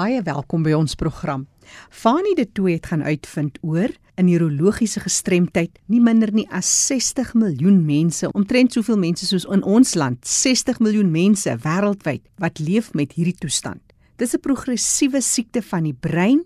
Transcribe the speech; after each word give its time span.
Baie 0.00 0.22
welkom 0.24 0.62
by 0.64 0.70
ons 0.72 0.94
program. 0.96 1.42
Fanie 1.92 2.32
de 2.38 2.46
Tooy 2.48 2.78
het 2.78 2.86
gaan 2.88 3.02
uitvind 3.04 3.58
oor 3.60 3.90
'n 4.16 4.24
neurologiese 4.24 5.00
gestremdheid 5.00 5.78
nie 5.92 6.00
minder 6.00 6.32
nie 6.32 6.46
as 6.48 6.86
60 6.86 7.34
miljoen 7.34 7.84
mense, 7.84 8.32
omtrent 8.32 8.72
soveel 8.72 8.96
mense 8.96 9.26
soos 9.26 9.44
in 9.44 9.62
ons 9.62 9.94
land, 9.94 10.26
60 10.26 10.78
miljoen 10.78 11.10
mense 11.10 11.56
wêreldwyd 11.56 12.22
wat 12.38 12.58
leef 12.58 12.94
met 12.94 13.12
hierdie 13.12 13.36
toestand. 13.38 13.82
Dis 14.16 14.34
'n 14.34 14.40
progressiewe 14.40 15.20
siekte 15.20 15.62
van 15.62 15.82
die 15.82 15.96
brein. 16.00 16.44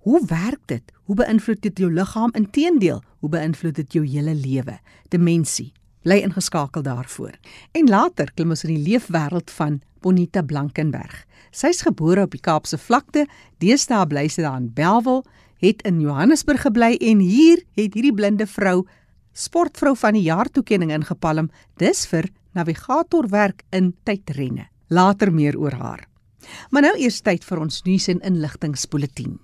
Hoe 0.00 0.26
werk 0.26 0.66
dit? 0.66 0.92
Hoe 1.04 1.16
beïnvloed 1.16 1.62
dit 1.62 1.78
jou 1.78 1.92
liggaam? 1.92 2.30
Inteendeel, 2.32 3.02
hoe 3.18 3.30
beïnvloed 3.30 3.74
dit 3.74 3.92
jou 3.92 4.06
hele 4.06 4.34
lewe? 4.34 4.80
Demensie. 5.08 5.72
Bly 6.06 6.20
ingeskakel 6.22 6.84
daarvoor. 6.86 7.34
En 7.74 7.88
later 7.90 8.30
klim 8.34 8.52
ons 8.54 8.62
in 8.62 8.76
die 8.76 8.84
leefwêreld 8.92 9.50
van 9.50 9.80
Bonita 10.04 10.44
Blankenberg. 10.46 11.24
Sy's 11.50 11.82
gebore 11.82 12.22
op 12.28 12.36
die 12.36 12.42
Kaapse 12.42 12.78
vlakte, 12.78 13.24
deesdae 13.58 14.06
bly 14.06 14.28
sy 14.30 14.44
daar 14.44 14.60
in 14.60 14.68
Belwel, 14.76 15.24
het 15.64 15.82
in 15.88 15.98
Johannesburg 16.04 16.62
gebly 16.68 16.92
en 17.00 17.24
hier 17.24 17.64
het 17.74 17.96
hierdie 17.96 18.14
blinde 18.14 18.46
vrou 18.46 18.84
sportvrou 19.36 19.96
van 19.98 20.16
die 20.16 20.24
jaar 20.28 20.48
toekenning 20.48 20.92
ingepalm, 20.94 21.50
dis 21.80 22.06
vir 22.08 22.30
navigatorwerk 22.56 23.64
in 23.74 23.90
tydrenne. 24.06 24.70
Later 24.88 25.32
meer 25.34 25.58
oor 25.58 25.74
haar. 25.74 26.06
Maar 26.70 26.86
nou 26.86 26.94
eers 27.02 27.18
tyd 27.26 27.44
vir 27.44 27.64
ons 27.66 27.82
nuus 27.88 28.06
en 28.12 28.22
inligtingspoletie. 28.22 29.34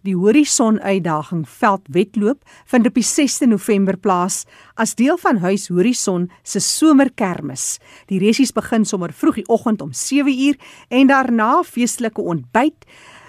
Die 0.00 0.14
Horison 0.16 0.78
uitdaging 0.80 1.42
veldwedloop 1.44 2.46
vind 2.72 2.86
op 2.88 2.94
die 2.96 3.04
6de 3.04 3.50
November 3.50 3.98
plaas 4.00 4.46
as 4.80 4.94
deel 4.96 5.18
van 5.20 5.42
Huis 5.42 5.66
Horison 5.68 6.30
se 6.42 6.62
somerkermis. 6.64 7.74
Die 8.08 8.16
resies 8.22 8.54
begin 8.56 8.86
sommer 8.88 9.12
vroeg 9.12 9.42
die 9.42 9.48
oggend 9.52 9.84
om 9.84 9.92
7uur 9.92 10.56
en 10.88 11.10
daarna 11.10 11.60
feestelike 11.68 12.24
ontbyt, 12.24 12.86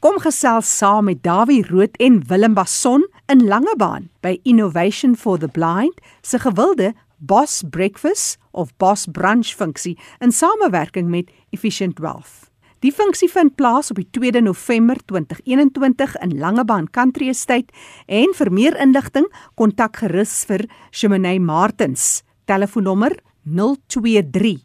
Kom 0.01 0.19
gesels 0.21 0.69
saam 0.79 1.05
met 1.05 1.23
Dawie 1.23 1.65
Rood 1.67 1.97
en 1.97 2.23
Willem 2.29 2.55
Basson 2.55 3.07
in 3.33 3.47
Langebaan 3.49 4.11
by 4.21 4.39
Innovation 4.43 5.17
for 5.17 5.39
the 5.39 5.49
Blind 5.49 6.01
se 6.23 6.39
gewilde 6.39 6.95
Boss 7.19 7.63
Breakfast 7.71 8.39
of 8.53 8.77
Boss 8.77 9.07
Brunch 9.07 9.55
funksie 9.55 9.99
in 10.19 10.33
samewerking 10.33 11.09
met 11.09 11.31
Efficient 11.51 11.99
Wealth. 11.99 12.51
Die 12.85 12.93
funksie 12.93 13.29
vind 13.33 13.55
plaas 13.57 13.91
op 13.91 13.97
die 13.97 14.09
2de 14.19 14.43
November 14.45 14.99
2021 15.05 16.17
in 16.23 16.37
Langebaan 16.39 16.91
Country 16.91 17.31
Estate 17.33 17.73
en 18.07 18.35
vir 18.37 18.53
meer 18.53 18.77
inligting 18.83 19.27
kontak 19.57 19.97
gerus 20.03 20.45
vir 20.47 20.67
Shimoney 20.93 21.39
Martins. 21.41 22.23
Telefoonnommer 22.45 23.17
023 23.43 24.61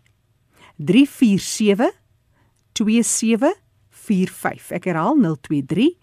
347 0.78 1.96
27 2.76 3.61
45. 4.06 4.72
Ek 4.72 4.86
herhaal 4.90 5.16
023 5.20 5.98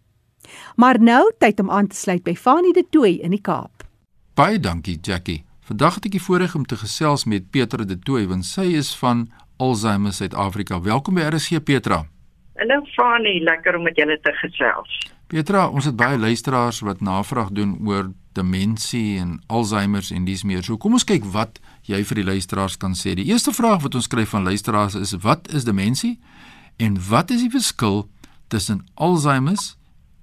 Maar 0.77 1.01
nou 1.01 1.33
tyd 1.39 1.61
om 1.61 1.71
aan 1.71 1.87
te 1.87 1.97
sluit 1.97 2.23
by 2.23 2.35
Fanie 2.35 2.73
de 2.73 2.85
Tooy 2.91 3.19
in 3.23 3.31
die 3.31 3.41
Kaap. 3.41 3.83
Baie 4.35 4.61
dankie 4.61 4.99
Jackie. 5.01 5.45
Vandag 5.61 5.95
het 5.95 6.05
ek 6.05 6.11
die 6.11 6.23
voorreg 6.23 6.55
om 6.55 6.67
te 6.67 6.77
gesels 6.77 7.25
met 7.25 7.51
Petra 7.51 7.85
de 7.85 7.99
Tooy 7.99 8.27
want 8.27 8.45
sy 8.45 8.75
is 8.77 8.97
van 8.97 9.31
Alzheimer 9.57 10.13
Suid-Afrika. 10.13 10.81
Welkom 10.81 11.15
by 11.15 11.21
RSG 11.21 11.63
Petra. 11.63 12.05
Hallo 12.55 12.83
Fanie, 12.95 13.41
lekker 13.43 13.77
om 13.77 13.83
met 13.83 13.97
julle 13.97 14.19
te 14.21 14.33
gesels. 14.33 14.99
Petra, 15.27 15.69
ons 15.69 15.85
het 15.85 15.97
baie 15.97 16.19
luisteraars 16.19 16.81
wat 16.81 17.01
navraag 17.01 17.51
doen 17.51 17.79
oor 17.87 18.13
demensie 18.35 19.19
en 19.19 19.41
Alzheimer 19.47 20.05
en 20.15 20.25
dis 20.25 20.45
meer. 20.45 20.63
So 20.63 20.77
kom 20.77 20.97
ons 20.99 21.07
kyk 21.07 21.27
wat 21.35 21.61
jy 21.89 22.03
vir 22.05 22.21
die 22.21 22.29
luisteraars 22.33 22.77
kan 22.81 22.97
sê. 22.99 23.15
Die 23.15 23.29
eerste 23.31 23.55
vraag 23.55 23.83
wat 23.87 23.95
ons 23.95 24.11
kry 24.11 24.27
van 24.27 24.47
luisteraars 24.49 24.99
is 24.99 25.17
wat 25.25 25.51
is 25.55 25.67
demensie 25.69 26.19
en 26.77 26.99
wat 27.11 27.31
is 27.31 27.45
die 27.47 27.53
verskil 27.53 28.07
tussen 28.49 28.85
Alzheimer 28.95 29.59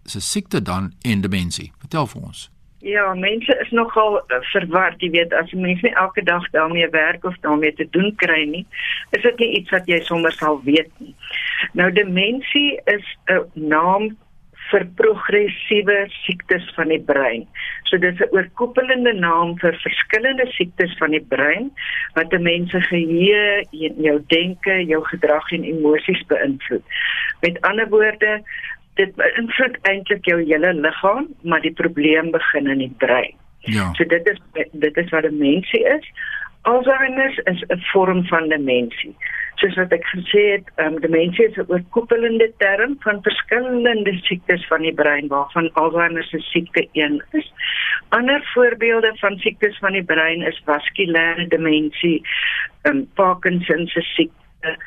se 0.06 0.22
siekte 0.22 0.62
dan 0.62 0.94
en 1.02 1.22
demensie? 1.22 1.72
Vertel 1.80 2.08
vir 2.08 2.22
ons. 2.22 2.50
Ja, 2.82 3.14
mense 3.14 3.54
is 3.62 3.70
nogal 3.70 4.18
uh, 4.18 4.40
verward, 4.50 4.98
jy 5.06 5.12
weet, 5.14 5.34
as 5.38 5.52
mense 5.54 5.86
nie 5.86 5.94
elke 6.02 6.24
dag 6.26 6.48
daarmee 6.56 6.88
werk 6.90 7.26
of 7.30 7.36
daarmee 7.46 7.76
te 7.78 7.86
doen 7.94 8.10
kry 8.18 8.42
nie, 8.50 8.64
is 9.14 9.22
dit 9.22 9.44
nie 9.44 9.50
iets 9.60 9.70
wat 9.76 9.86
jy 9.90 10.00
sommer 10.08 10.34
sal 10.34 10.58
weet 10.66 10.90
nie. 10.98 11.14
Nou 11.78 11.92
demensie 11.94 12.80
is 12.90 13.06
'n 13.30 13.46
naam 13.54 14.10
vir 14.72 14.86
progressiewe 15.00 15.98
siektes 16.24 16.66
van 16.78 16.92
die 16.94 17.02
brein. 17.12 17.46
So 17.90 17.98
dit 17.98 18.14
is 18.14 18.22
'n 18.26 18.36
oorkoepelende 18.36 19.14
naam 19.14 19.58
vir 19.59 19.76
verskillende 19.84 20.48
siektes 20.58 20.96
van 21.00 21.12
die 21.12 21.26
brein 21.34 21.72
wat 22.16 22.34
'n 22.34 22.44
mens 22.44 22.72
se 22.72 22.82
geheue, 22.82 23.66
jou 24.08 24.18
denke, 24.28 24.86
jou 24.86 25.04
gedrag 25.04 25.52
en 25.52 25.64
emosies 25.64 26.24
beïnvloed. 26.28 26.84
Met 27.42 27.62
ander 27.62 27.90
woorde, 27.90 28.44
dit 28.96 29.16
beïnvloed 29.16 29.78
eintlik 29.82 30.26
jou 30.26 30.40
hele 30.44 30.73
liggaam, 30.73 31.28
maar 31.44 31.62
die 31.62 31.73
probleem 31.73 32.32
begin 32.32 32.68
in 32.68 32.78
die 32.78 32.96
brein. 32.97 33.35
Ja. 33.59 33.94
So 33.94 34.03
dit 34.03 34.28
is 34.28 34.40
dit 34.72 34.97
is 34.97 35.09
wat 35.09 35.23
'n 35.23 35.38
mensie 35.38 35.84
is. 35.84 36.06
Alzheimer 36.62 37.41
is 37.44 37.64
'n 37.68 37.82
vorm 37.91 38.26
van 38.26 38.50
demensie 38.50 39.16
soos 39.61 39.78
wat 39.78 39.93
ek 39.93 40.05
gesê 40.09 40.41
het, 40.55 40.69
um, 40.81 40.97
demensie 41.03 41.46
is 41.46 41.58
'n 41.58 41.69
oorkoepelende 41.69 42.49
term 42.58 42.96
van 43.05 43.22
verskillende 43.22 44.13
siektes 44.28 44.66
van 44.67 44.81
die 44.81 44.93
brein 44.93 45.28
waarvan 45.28 45.73
Alzheimer 45.73 46.23
se 46.23 46.40
siekte 46.40 46.87
een 46.93 47.22
is. 47.31 47.53
Ander 48.09 48.41
voorbeelde 48.53 49.11
van 49.16 49.37
siektes 49.37 49.78
van 49.78 49.91
die 49.91 50.03
brein 50.03 50.41
is 50.41 50.61
vaskulêre 50.66 51.47
demensie, 51.47 52.22
um, 52.84 53.08
Parkinson 53.13 53.87
se 53.87 54.02
siekte, 54.02 54.78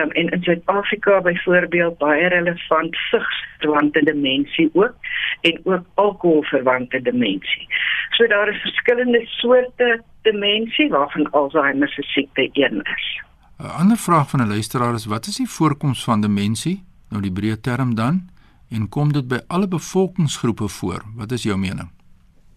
um, 0.00 0.10
en 0.10 0.28
in 0.28 0.42
Suid-Afrika 0.42 1.20
byvoorbeeld 1.20 1.98
baie 1.98 2.28
relevant 2.28 2.96
vigsverwante 2.96 4.02
demensie 4.02 4.70
ook 4.72 4.94
en 5.40 5.60
ook 5.64 5.84
alkoholverwante 5.94 7.02
demensie. 7.02 7.66
So 8.10 8.26
daar 8.26 8.48
is 8.48 8.60
verskillende 8.60 9.26
soorte 9.26 10.02
demensie 10.22 10.88
waarvan 10.88 11.30
Alzheimer 11.30 11.88
se 11.88 12.02
siekte 12.02 12.48
een 12.52 12.82
is. 12.82 13.25
'n 13.58 13.64
Ander 13.80 13.96
vraag 13.96 14.30
van 14.30 14.40
'n 14.40 14.48
luisteraar 14.48 14.94
is 14.94 15.04
wat 15.04 15.26
is 15.26 15.36
die 15.36 15.48
voorkoms 15.48 16.04
van 16.04 16.20
demensie? 16.20 16.84
Nou 17.08 17.22
die 17.22 17.32
breë 17.32 17.60
term 17.60 17.94
dan 17.94 18.28
en 18.70 18.88
kom 18.88 19.12
dit 19.12 19.28
by 19.28 19.38
alle 19.46 19.68
bevolkingsgroepe 19.68 20.68
voor? 20.68 21.02
Wat 21.14 21.32
is 21.32 21.42
jou 21.42 21.58
mening? 21.58 21.90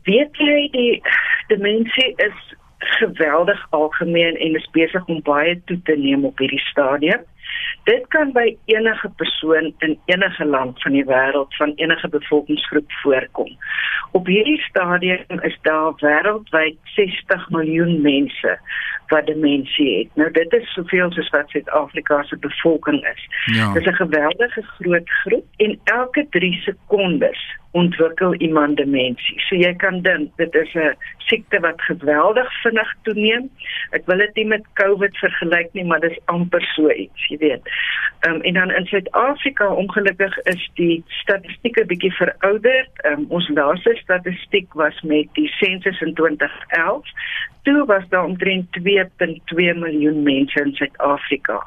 Weet 0.04 0.36
jy 0.38 0.68
die 0.72 1.02
demensie 1.48 2.14
is 2.16 2.56
geweldig 2.78 3.68
algemeen 3.70 4.36
en 4.36 4.56
is 4.56 4.70
besig 4.72 5.06
om 5.06 5.22
baie 5.22 5.62
toe 5.66 5.82
te 5.82 5.96
neem 5.96 6.26
op 6.26 6.38
hierdie 6.38 6.66
stadium. 6.72 7.24
Dit 7.84 8.08
kan 8.08 8.32
by 8.32 8.58
enige 8.66 9.10
persoon 9.16 9.74
in 9.78 10.00
enige 10.06 10.46
land 10.46 10.82
van 10.82 10.92
die 10.92 11.06
wêreld 11.06 11.56
van 11.56 11.72
enige 11.76 12.10
bevolkingsgroep 12.10 12.92
voorkom. 12.92 13.58
Op 14.12 14.26
hierdie 14.26 14.62
stadium 14.62 15.40
is 15.42 15.58
daar 15.62 15.94
wêreldwyd 15.96 16.78
60 16.84 17.50
miljoen 17.50 18.02
mense 18.02 18.60
wat 19.10 19.26
demensie 19.26 19.98
het. 19.98 20.16
Nou 20.16 20.32
dit 20.32 20.54
is 20.54 20.74
soveel 20.74 21.12
soos 21.12 21.30
wat 21.30 21.50
Suid-Afrika 21.50 22.24
se 22.24 22.38
bevolking 22.38 23.02
is. 23.14 23.28
Ja. 23.46 23.74
Dit 23.74 23.82
is 23.82 23.92
'n 23.92 24.02
geweldige 24.04 24.62
groot 24.62 25.10
groep 25.10 25.46
en 25.58 25.80
elke 25.84 26.28
3 26.30 26.54
sekondes 26.54 27.58
ontwikkel 27.72 28.36
iemand 28.36 28.78
demensie. 28.78 29.40
So 29.40 29.56
jy 29.56 29.74
kan 29.74 30.02
dink 30.02 30.38
dit 30.38 30.56
is 30.56 30.74
'n 30.74 30.96
siekte 31.18 31.60
wat 31.60 31.82
geweldig 31.82 32.62
vinnig 32.62 32.96
toeneem. 33.02 33.50
Ek 33.90 34.06
wil 34.06 34.18
dit 34.18 34.36
nie 34.36 34.46
met 34.46 34.66
COVID 34.74 35.18
vergelyk 35.18 35.70
nie, 35.74 35.86
maar 35.86 36.00
dit 36.00 36.12
is 36.12 36.26
amper 36.26 36.62
so 36.62 36.90
iets, 36.92 37.28
jy 37.28 37.38
weet. 37.38 37.62
Ehm 38.20 38.36
um, 38.36 38.42
en 38.42 38.54
dan 38.54 38.72
in 38.72 38.86
Suid-Afrika 38.86 39.68
ongelukkig 39.68 40.38
is 40.38 40.70
die 40.74 41.04
statistieke 41.08 41.86
bietjie 41.86 42.14
verouderd. 42.14 42.90
Ehm 42.96 43.20
um, 43.20 43.26
ons 43.30 43.50
laaste 43.50 43.96
statistiek 43.96 44.74
was 44.74 45.02
met 45.02 45.28
die 45.34 45.48
sensus 45.48 46.02
in 46.02 46.14
2011 46.14 47.06
toe 47.62 47.86
was 47.86 48.04
daar 48.10 48.26
omtrent 48.26 48.72
2.2 49.00 49.80
miljoen 49.80 50.24
mense 50.24 50.62
in 50.62 50.74
Suid-Afrika 50.74 51.60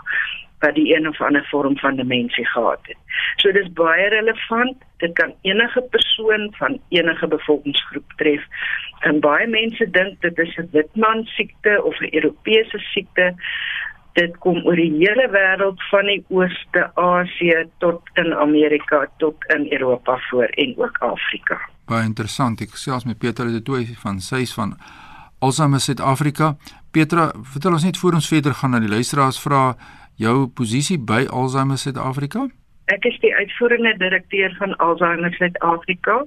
wat 0.62 0.74
die 0.74 0.96
een 0.96 1.08
of 1.08 1.20
ander 1.20 1.46
vorm 1.50 1.78
van 1.78 1.96
demensie 1.96 2.46
gehad 2.46 2.78
het. 2.82 2.98
So 3.36 3.52
dis 3.52 3.72
baie 3.72 4.08
relevant. 4.08 4.76
Dit 5.02 5.12
kan 5.18 5.34
enige 5.42 5.82
persoon 5.90 6.54
van 6.58 6.78
enige 6.88 7.26
bevolkingsgroep 7.26 8.12
tref. 8.16 8.44
En 9.00 9.20
baie 9.20 9.46
mense 9.50 9.90
dink 9.90 10.20
dit 10.20 10.38
is 10.38 10.56
'n 10.56 10.68
witman 10.72 11.24
siekte 11.24 11.82
of 11.82 12.00
'n 12.00 12.14
Europese 12.14 12.78
siekte. 12.78 13.34
Dit 14.12 14.38
kom 14.38 14.66
oor 14.66 14.76
die 14.76 14.94
hele 14.98 15.28
wêreld 15.30 15.82
van 15.90 16.06
die 16.06 16.24
Ooste 16.28 16.90
Asië 16.94 17.68
tot 17.78 18.00
in 18.14 18.34
Amerika 18.34 19.06
tot 19.18 19.36
in 19.54 19.72
Europa 19.72 20.18
voor 20.18 20.44
en 20.44 20.74
ook 20.76 20.96
Afrika. 20.98 21.60
Baie 21.86 22.04
interessant. 22.04 22.60
Ek 22.60 22.70
gesels 22.70 23.04
met 23.04 23.18
Pieter 23.18 23.52
de 23.52 23.62
Tooy 23.62 23.86
van 23.98 24.20
Sys 24.20 24.54
van 24.54 24.76
Alzheimer 25.38 25.80
Suid-Afrika. 25.80 26.56
Petra, 26.92 27.30
vertel 27.54 27.72
ons 27.72 27.84
net 27.88 27.96
voor 27.96 28.18
ons 28.18 28.26
verder 28.28 28.52
gaan 28.54 28.74
na 28.74 28.78
die 28.82 28.90
luisteraars 28.92 29.38
vra 29.40 29.62
jou 30.20 30.48
posisie 30.52 30.98
by 31.00 31.22
Alzheimer 31.32 31.78
Suid-Afrika. 31.80 32.44
Ek 32.92 33.06
is 33.08 33.16
die 33.22 33.30
uitvoerende 33.32 33.94
direkteur 33.96 34.52
van 34.58 34.74
Alzheimer 34.76 35.32
Suid-Afrika. 35.38 36.18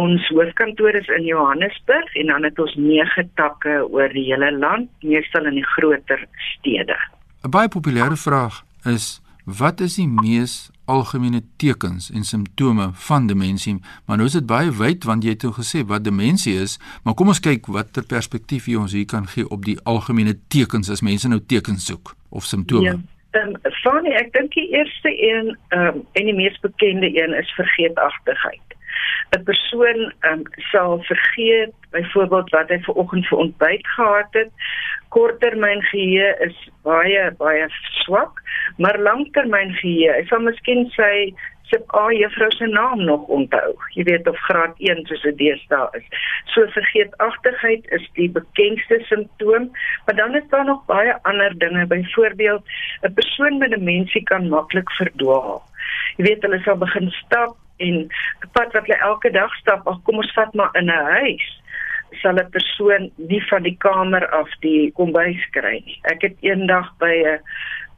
Ons 0.00 0.24
hoofkantoor 0.32 0.96
is 0.96 1.10
in 1.18 1.26
Johannesburg 1.28 2.16
en 2.22 2.32
dan 2.32 2.48
het 2.48 2.62
ons 2.64 2.72
9 2.80 3.26
takke 3.36 3.76
oor 3.90 4.08
die 4.16 4.24
hele 4.30 4.48
land, 4.56 4.88
meestal 5.04 5.50
in 5.50 5.60
die 5.60 5.68
groter 5.74 6.24
stede. 6.54 6.96
'n 7.44 7.52
Baie 7.52 7.68
populêre 7.68 8.16
vraag 8.16 8.64
is 8.84 9.20
wat 9.44 9.80
is 9.80 10.00
die 10.00 10.08
mees 10.08 10.70
algemene 10.90 11.42
tekens 11.62 12.10
en 12.10 12.26
simptome 12.26 12.90
van 13.06 13.28
demensie, 13.30 13.76
maar 14.06 14.18
nou 14.18 14.26
is 14.28 14.36
dit 14.38 14.46
baie 14.46 14.72
wyd 14.74 15.06
want 15.08 15.24
jy 15.24 15.36
het 15.36 15.46
nou 15.46 15.54
gesê 15.56 15.84
wat 15.86 16.04
demensie 16.06 16.56
is, 16.58 16.78
maar 17.04 17.14
kom 17.18 17.30
ons 17.32 17.42
kyk 17.42 17.70
watter 17.70 18.06
perspektief 18.06 18.66
jy 18.66 18.80
ons 18.80 18.96
hier 18.96 19.06
kan 19.06 19.28
gee 19.30 19.46
op 19.48 19.64
die 19.68 19.78
algemene 19.88 20.34
tekens 20.52 20.90
as 20.90 21.04
mense 21.06 21.30
nou 21.30 21.40
tekens 21.52 21.86
soek 21.90 22.14
of 22.30 22.48
simptome. 22.48 22.94
Ja. 22.94 22.98
Ehm 23.38 23.54
um, 23.54 23.74
funny, 23.84 24.10
ek 24.18 24.32
dink 24.34 24.54
die 24.58 24.66
eerste 24.74 25.10
een 25.14 25.54
ehm 25.70 26.00
um, 26.00 26.02
en 26.18 26.26
die 26.26 26.34
mees 26.34 26.58
bekende 26.64 27.10
een 27.14 27.36
is 27.38 27.52
vergeetachtigheid. 27.54 28.74
'n 29.36 29.44
Persoon 29.44 30.12
um, 30.30 30.42
sal 30.70 31.02
vergeet 31.02 31.74
byvoorbeeld 31.90 32.50
wat 32.50 32.68
hy 32.68 32.78
ver 32.86 32.94
oggend 32.94 33.26
vir 33.26 33.38
ontbyt 33.38 33.86
gehad 33.86 34.32
het 34.32 34.50
korttermyn 35.14 35.82
geheue 35.90 36.34
is 36.46 36.58
baie 36.86 37.30
baie 37.38 37.66
swak, 38.02 38.42
maar 38.78 38.98
langtermyn 38.98 39.72
geheue, 39.82 40.12
ek 40.20 40.30
sal 40.30 40.44
miskien 40.46 40.86
sê 40.96 41.10
sy 41.70 41.78
a 41.94 42.04
juffrou 42.10 42.48
se 42.50 42.66
naam 42.66 43.04
nog 43.06 43.28
onthou. 43.30 43.76
Jy 43.94 44.02
weet 44.08 44.26
of 44.26 44.38
graad 44.48 44.74
1 44.82 45.04
soos 45.06 45.22
dit 45.22 45.36
deesdae 45.38 46.00
is. 46.00 46.06
So 46.50 46.66
vergeetachtigheid 46.74 47.86
is 47.94 48.08
die 48.18 48.26
bekendste 48.34 48.98
simptoom, 49.06 49.68
maar 50.06 50.18
dan 50.18 50.34
is 50.34 50.48
daar 50.50 50.66
nog 50.66 50.82
baie 50.90 51.14
ander 51.30 51.54
dinge. 51.62 51.86
Byvoorbeeld, 51.86 52.66
'n 53.06 53.14
persoon 53.14 53.58
met 53.58 53.70
demensie 53.70 54.22
kan 54.22 54.48
maklik 54.48 54.90
verdwaal. 54.98 55.62
Jy 56.16 56.24
weet 56.24 56.42
hulle 56.42 56.60
sal 56.66 56.76
begin 56.76 57.10
stap 57.22 57.54
en 57.80 57.96
'n 58.44 58.50
pad 58.52 58.72
wat 58.72 58.86
hulle 58.86 58.98
elke 58.98 59.30
dag 59.30 59.54
stap, 59.62 59.86
ag 59.86 60.02
kom 60.04 60.22
ons 60.22 60.32
vat 60.36 60.54
maar 60.54 60.70
in 60.72 60.90
'n 60.90 61.04
huis 61.20 61.48
sal 62.22 62.38
'n 62.38 62.50
persoon 62.50 63.10
nie 63.16 63.42
van 63.48 63.62
die 63.62 63.76
kamer 63.78 64.28
af 64.30 64.50
die 64.60 64.92
kombuis 64.92 65.42
kry 65.50 65.82
nie. 65.84 65.98
Ek 66.02 66.22
het 66.22 66.36
eendag 66.40 66.92
by 66.98 67.14
'n 67.24 67.40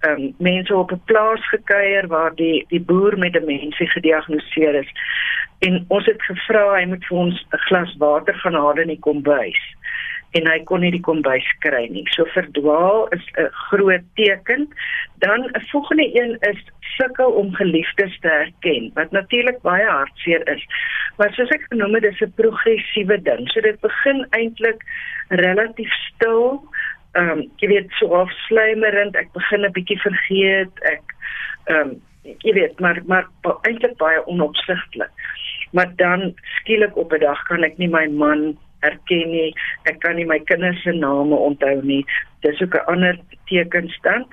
um, 0.08 0.34
mense 0.38 0.76
op 0.76 0.93
'n 0.93 1.02
plaas 1.05 1.49
gekuier 1.49 2.06
waar 2.06 2.34
die 2.34 2.64
die 2.69 2.81
boer 2.81 3.19
met 3.19 3.32
demensie 3.32 3.88
gediagnoseer 3.88 4.75
is 4.75 4.90
en 5.58 5.85
ons 5.88 6.06
het 6.06 6.23
gevra 6.23 6.64
hy 6.75 6.85
moet 6.87 7.05
vir 7.06 7.19
ons 7.19 7.46
'n 7.52 7.64
glas 7.69 7.94
water 7.99 8.35
gaan 8.35 8.55
haal 8.55 8.78
in 8.78 8.88
die 8.88 9.05
kombuis 9.08 9.62
en 10.38 10.46
hy 10.49 10.58
kon 10.69 10.81
nie 10.81 10.93
die 10.94 11.05
kombuis 11.05 11.46
kry 11.64 11.87
nie. 11.93 12.05
So 12.14 12.25
verdwaal 12.34 13.08
is 13.17 13.25
'n 13.37 13.50
groot 13.69 14.05
teken. 14.17 14.69
Dan 15.25 15.40
'n 15.44 15.64
volgende 15.70 16.08
een 16.14 16.37
is 16.40 16.61
sukkel 16.96 17.31
om 17.31 17.55
geliefdes 17.55 18.19
te 18.20 18.29
herken, 18.29 18.90
wat 18.94 19.11
natuurlik 19.11 19.61
baie 19.62 19.87
hartseer 19.87 20.49
is. 20.49 20.64
Maar 21.17 21.32
soos 21.32 21.50
ek 21.50 21.64
genoem 21.69 21.94
het, 21.94 22.02
dis 22.02 22.20
'n 22.20 22.32
progressiewe 22.37 23.23
ding. 23.23 23.49
So 23.50 23.61
dit 23.61 23.81
begin 23.81 24.26
eintlik 24.31 24.82
relatief 25.29 25.93
stil. 25.93 26.64
Ehm 27.12 27.31
um, 27.31 27.50
jy 27.56 27.69
weet 27.69 27.90
so 27.90 28.14
afsluimerend, 28.14 29.17
ek 29.17 29.32
begin 29.32 29.64
'n 29.64 29.73
bietjie 29.73 30.00
vergeet, 30.00 30.75
ek 30.82 31.02
ehm 31.64 31.78
um, 31.78 32.02
jy 32.25 32.52
weet 32.52 32.81
maar 32.81 33.02
maar 33.06 33.26
eintlik 33.62 33.96
baie 33.96 34.26
onopsigtelik. 34.26 35.11
Maar 35.73 35.96
dan 35.96 36.35
skielik 36.40 36.96
op 36.96 37.12
'n 37.12 37.20
dag 37.20 37.43
kan 37.43 37.62
ek 37.62 37.78
nie 37.78 37.88
my 37.88 38.06
man 38.06 38.58
erken 38.87 39.31
nie. 39.31 39.50
Ek 39.90 40.00
kan 40.05 40.17
nie 40.19 40.26
my 40.29 40.38
kinders 40.50 40.82
se 40.82 40.94
name 40.96 41.37
onthou 41.37 41.81
nie. 41.82 42.05
Dis 42.43 42.61
ook 42.62 42.75
'n 42.75 42.87
ander 42.93 43.19
tekens 43.46 43.99
dan. 44.02 44.26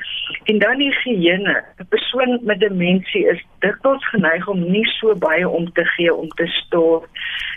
En 0.43 0.59
dan 0.59 0.77
die 0.77 0.93
higiëne. 0.93 1.55
'n 1.79 1.87
Persoon 1.89 2.39
met 2.43 2.59
demensie 2.59 3.25
is 3.27 3.41
dikwels 3.59 4.05
geneig 4.09 4.47
om 4.47 4.71
nie 4.71 4.85
so 4.85 5.15
baie 5.15 5.49
om 5.49 5.71
te 5.73 5.85
gee 5.85 6.13
om 6.13 6.29
te 6.29 6.47
stort 6.47 7.09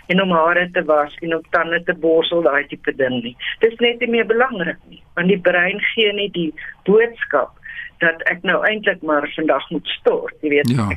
en 0.07 0.21
om 0.21 0.31
hare 0.31 0.69
te 0.71 0.83
was 0.83 1.15
en 1.21 1.35
om 1.35 1.43
tande 1.49 1.83
te 1.83 1.93
borsel, 1.93 2.41
daai 2.41 2.67
tipe 2.67 2.95
ding 2.95 3.23
nie. 3.23 3.35
Dis 3.59 3.75
net 3.79 3.99
nie 3.99 4.09
meer 4.09 4.25
belangrik 4.25 4.77
nie, 4.89 5.01
want 5.15 5.27
die 5.27 5.39
brein 5.39 5.79
gee 5.93 6.13
nie 6.13 6.29
die 6.31 6.53
boodskap 6.83 7.59
dat 8.03 8.23
ek 8.31 8.43
nou 8.43 8.59
eintlik 8.67 9.01
maar 9.01 9.27
vandag 9.35 9.69
moet 9.69 9.87
stort, 9.87 10.35
jy 10.41 10.49
weet. 10.57 10.69
Ja. 10.75 10.89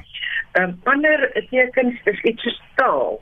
Ehm 0.56 0.71
um, 0.71 0.80
ander 0.85 1.30
tekens 1.50 2.00
is 2.04 2.21
iets 2.23 2.42
soos 2.42 2.61
taal. 2.75 3.21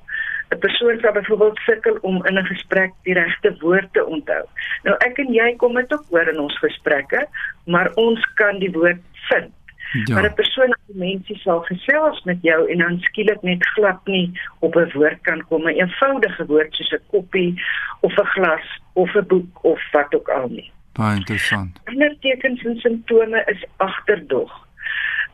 'n 0.55 0.59
persoon 0.59 1.01
sal 1.01 1.13
byvoorbeeld 1.13 1.59
sukkel 1.59 1.99
om 2.01 2.25
in 2.27 2.39
'n 2.39 2.47
gesprek 2.47 2.93
die 3.03 3.15
regte 3.15 3.57
woord 3.61 3.93
te 3.93 4.05
onthou. 4.05 4.45
Nou 4.83 4.97
ek 4.99 5.19
en 5.19 5.33
jy 5.33 5.57
kom 5.57 5.75
dit 5.75 5.93
ook 5.93 6.07
hoor 6.11 6.29
in 6.29 6.41
ons 6.41 6.59
gesprekke, 6.59 7.27
maar 7.67 7.93
ons 7.95 8.21
kan 8.35 8.59
die 8.59 8.71
woord 8.71 9.03
vind. 9.29 9.53
Ja. 9.95 10.15
Maar 10.15 10.31
'n 10.31 10.35
persoon 10.35 10.69
met 10.69 10.79
demensie 10.87 11.39
sal 11.39 11.61
gesels 11.61 12.23
met 12.25 12.39
jou 12.43 12.71
en 12.71 12.79
dan 12.79 12.99
skielik 13.01 13.43
net 13.43 13.67
glad 13.67 14.07
nie 14.07 14.41
op 14.59 14.77
'n 14.77 14.91
woord 14.93 15.21
kan 15.21 15.45
kom, 15.49 15.63
'n 15.63 15.79
eenvoudige 15.81 16.47
woord 16.47 16.75
soos 16.75 16.93
'n 16.93 17.07
koppie 17.11 17.63
of 18.01 18.17
'n 18.19 18.27
glas 18.27 18.81
of 18.93 19.15
'n 19.15 19.27
boek 19.27 19.65
of 19.65 19.81
wat 19.93 20.15
ook 20.15 20.29
al 20.29 20.49
nie. 20.49 20.71
Baie 20.93 21.17
interessant. 21.17 21.81
Ander 21.85 22.17
tekens 22.21 22.65
en 22.65 22.77
simptome 22.77 23.43
is 23.47 23.65
agterdog. 23.77 24.53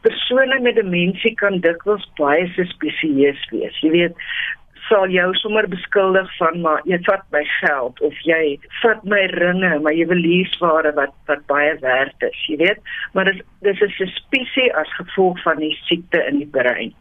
Persone 0.00 0.60
met 0.60 0.74
demensie 0.74 1.34
kan 1.34 1.60
dikwels 1.60 2.10
baie 2.14 2.46
suspisieus 2.46 3.48
wees. 3.50 3.80
Jy 3.80 3.90
weet, 3.90 4.14
sal 4.90 5.12
jou 5.14 5.28
sommer 5.38 5.68
beskuldig 5.70 6.30
van 6.38 6.60
maar 6.64 6.80
jy 6.90 6.98
vat 7.06 7.22
my 7.34 7.42
geld 7.60 8.00
of 8.06 8.16
jy 8.26 8.58
vat 8.80 9.04
my 9.12 9.22
ringe, 9.36 9.70
my 9.84 9.92
juweliersware 9.94 10.92
wat 10.98 11.14
wat 11.30 11.46
baie 11.52 11.76
werd 11.84 12.26
is, 12.26 12.40
jy 12.50 12.58
weet. 12.64 12.82
Maar 13.14 13.30
dis 13.30 13.40
dis 13.66 13.80
is 13.86 13.94
'n 14.00 14.06
suspisie 14.06 14.68
as 14.82 14.98
gevolg 14.98 15.38
van 15.46 15.62
die 15.62 15.76
siekte 15.86 16.24
in 16.26 16.42
die 16.42 16.52
brein. 16.58 16.92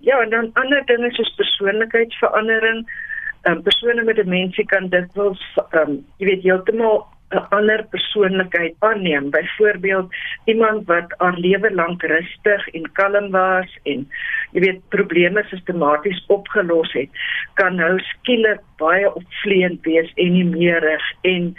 Ja, 0.00 0.20
en 0.20 0.30
dan 0.30 0.50
ander 0.54 0.82
dinge 0.86 1.12
soos 1.12 1.34
persoonlikheidsverandering. 1.36 2.88
Ehm 3.42 3.56
um, 3.56 3.62
persone 3.62 4.02
met 4.04 4.16
demensie 4.16 4.66
kan 4.66 4.88
dikwels 4.88 5.42
ehm 5.56 5.90
um, 5.90 6.04
jy 6.16 6.26
weet 6.26 6.42
heeltemal 6.42 7.06
'n 7.30 7.46
ander 7.56 7.84
persoonlikheid 7.90 8.74
aanneem. 8.78 9.30
Byvoorbeeld 9.30 10.14
iemand 10.44 10.86
wat 10.86 11.14
haar 11.18 11.38
lewe 11.38 11.74
lank 11.74 12.02
rustig 12.02 12.68
en 12.68 12.92
kalm 12.92 13.30
was 13.30 13.78
en 13.82 14.08
jy 14.52 14.60
weet 14.60 14.88
probleme 14.88 15.44
sistematies 15.48 16.24
opgelos 16.26 16.92
het, 16.92 17.10
kan 17.54 17.74
nou 17.74 17.98
skielik 17.98 18.62
baie 18.76 19.14
opvleend 19.14 19.84
wees 19.86 20.10
en 20.14 20.32
nie 20.32 20.44
meerig 20.44 21.12
en 21.22 21.54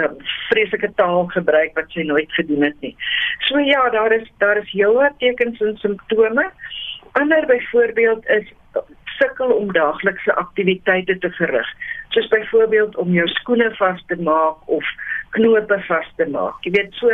uh, 0.00 0.10
vreeslike 0.48 0.90
taal 0.94 1.26
gebruik 1.36 1.74
wat 1.78 1.90
sy 1.94 2.02
nooit 2.02 2.32
gedoen 2.32 2.62
het 2.62 2.80
nie. 2.80 2.96
So 3.38 3.58
ja, 3.58 3.88
daar 3.90 4.12
is 4.12 4.28
daar 4.38 4.58
is 4.58 4.70
heelwat 4.72 5.18
tekens 5.18 5.60
en 5.60 5.76
simptome 5.76 6.50
ander 7.12 7.46
byvoorbeeld 7.46 8.26
is 8.26 8.52
sukkel 9.18 9.52
om 9.52 9.72
daaglikse 9.72 10.34
aktiwiteite 10.34 11.18
te 11.18 11.30
verrig, 11.38 11.68
soos 12.08 12.28
byvoorbeeld 12.28 12.96
om 12.96 13.12
jou 13.12 13.26
skoene 13.28 13.70
vas 13.78 14.02
te 14.06 14.16
maak 14.16 14.68
of 14.68 14.84
knope 15.30 15.78
vas 15.88 16.08
te 16.16 16.26
maak. 16.30 16.56
Jy 16.62 16.70
weet 16.70 16.94
so 17.00 17.10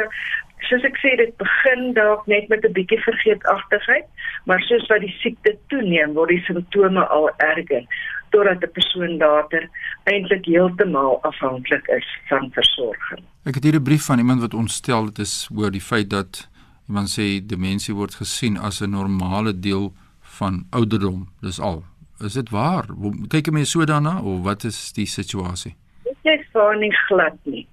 soos 0.69 0.85
ek 0.85 0.99
sê 1.01 1.15
dit 1.17 1.33
begin 1.41 1.93
dalk 1.97 2.27
net 2.27 2.49
met 2.49 2.65
'n 2.65 2.73
bietjie 2.73 3.01
vergeetachtigheid, 3.01 4.07
maar 4.45 4.61
soos 4.69 4.87
wat 4.89 5.01
die 5.01 5.15
siekte 5.23 5.57
toeneem, 5.69 6.15
word 6.15 6.29
die 6.29 6.45
simptome 6.47 7.07
al 7.07 7.31
erger 7.39 7.85
totdat 8.31 8.63
'n 8.63 8.73
persoon 8.73 9.17
later 9.19 9.69
eintlik 10.05 10.45
heeltemal 10.45 11.19
afhanklik 11.23 11.87
is 11.89 12.09
van 12.29 12.51
versorging. 12.53 13.25
Ek 13.45 13.55
het 13.55 13.65
hier 13.65 13.75
'n 13.75 13.83
brief 13.83 14.05
van 14.05 14.19
iemand 14.19 14.41
wat 14.41 14.55
ontstel 14.55 15.05
het 15.07 15.19
is 15.19 15.49
oor 15.57 15.71
die 15.71 15.87
feit 15.91 16.11
dat 16.11 16.49
iemand 16.89 17.09
sê 17.09 17.47
demensie 17.47 17.95
word 17.95 18.15
gesien 18.15 18.59
as 18.59 18.81
'n 18.81 18.91
normale 18.91 19.59
deel 19.59 19.93
van 20.41 20.65
ouderdom. 20.71 21.29
Dis 21.45 21.61
al. 21.61 21.83
Is 22.25 22.37
dit 22.37 22.51
waar? 22.53 22.89
Kyk 23.33 23.49
jy 23.49 23.55
mense 23.61 23.77
so 23.77 23.85
daarna 23.89 24.19
of 24.21 24.43
wat 24.45 24.65
is 24.69 24.79
die 24.97 25.09
situasie? 25.09 25.75
Dit 26.05 26.19
is 26.35 26.47
vaar 26.53 26.77
nie 26.81 26.93
glad 27.07 27.37
nie. 27.49 27.67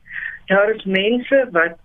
Daar 0.51 0.71
is 0.75 0.83
mense 0.83 1.41
wat 1.55 1.75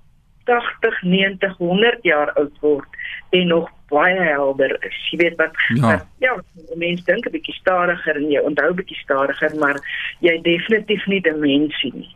80, 0.45 1.03
90, 1.03 1.57
100 1.57 1.99
jaar 2.07 2.33
oud 2.39 2.59
word 2.61 3.01
en 3.31 3.47
nog 3.47 3.71
baie 3.93 4.21
helder 4.21 4.77
is. 4.87 4.99
Jy 5.11 5.19
weet 5.23 5.37
wat 5.41 5.59
ja, 5.77 5.95
ja 6.23 6.35
mense 6.79 7.05
dink 7.07 7.27
'n 7.27 7.35
bietjie 7.35 7.55
stadiger 7.59 8.17
en 8.17 8.31
jy 8.31 8.41
onthou 8.41 8.71
'n 8.71 8.79
bietjie 8.81 9.01
stadiger, 9.03 9.57
maar 9.59 9.79
jy 10.21 10.39
definitief 10.43 11.07
nie 11.07 11.21
demensie 11.21 11.93
nie. 11.95 12.11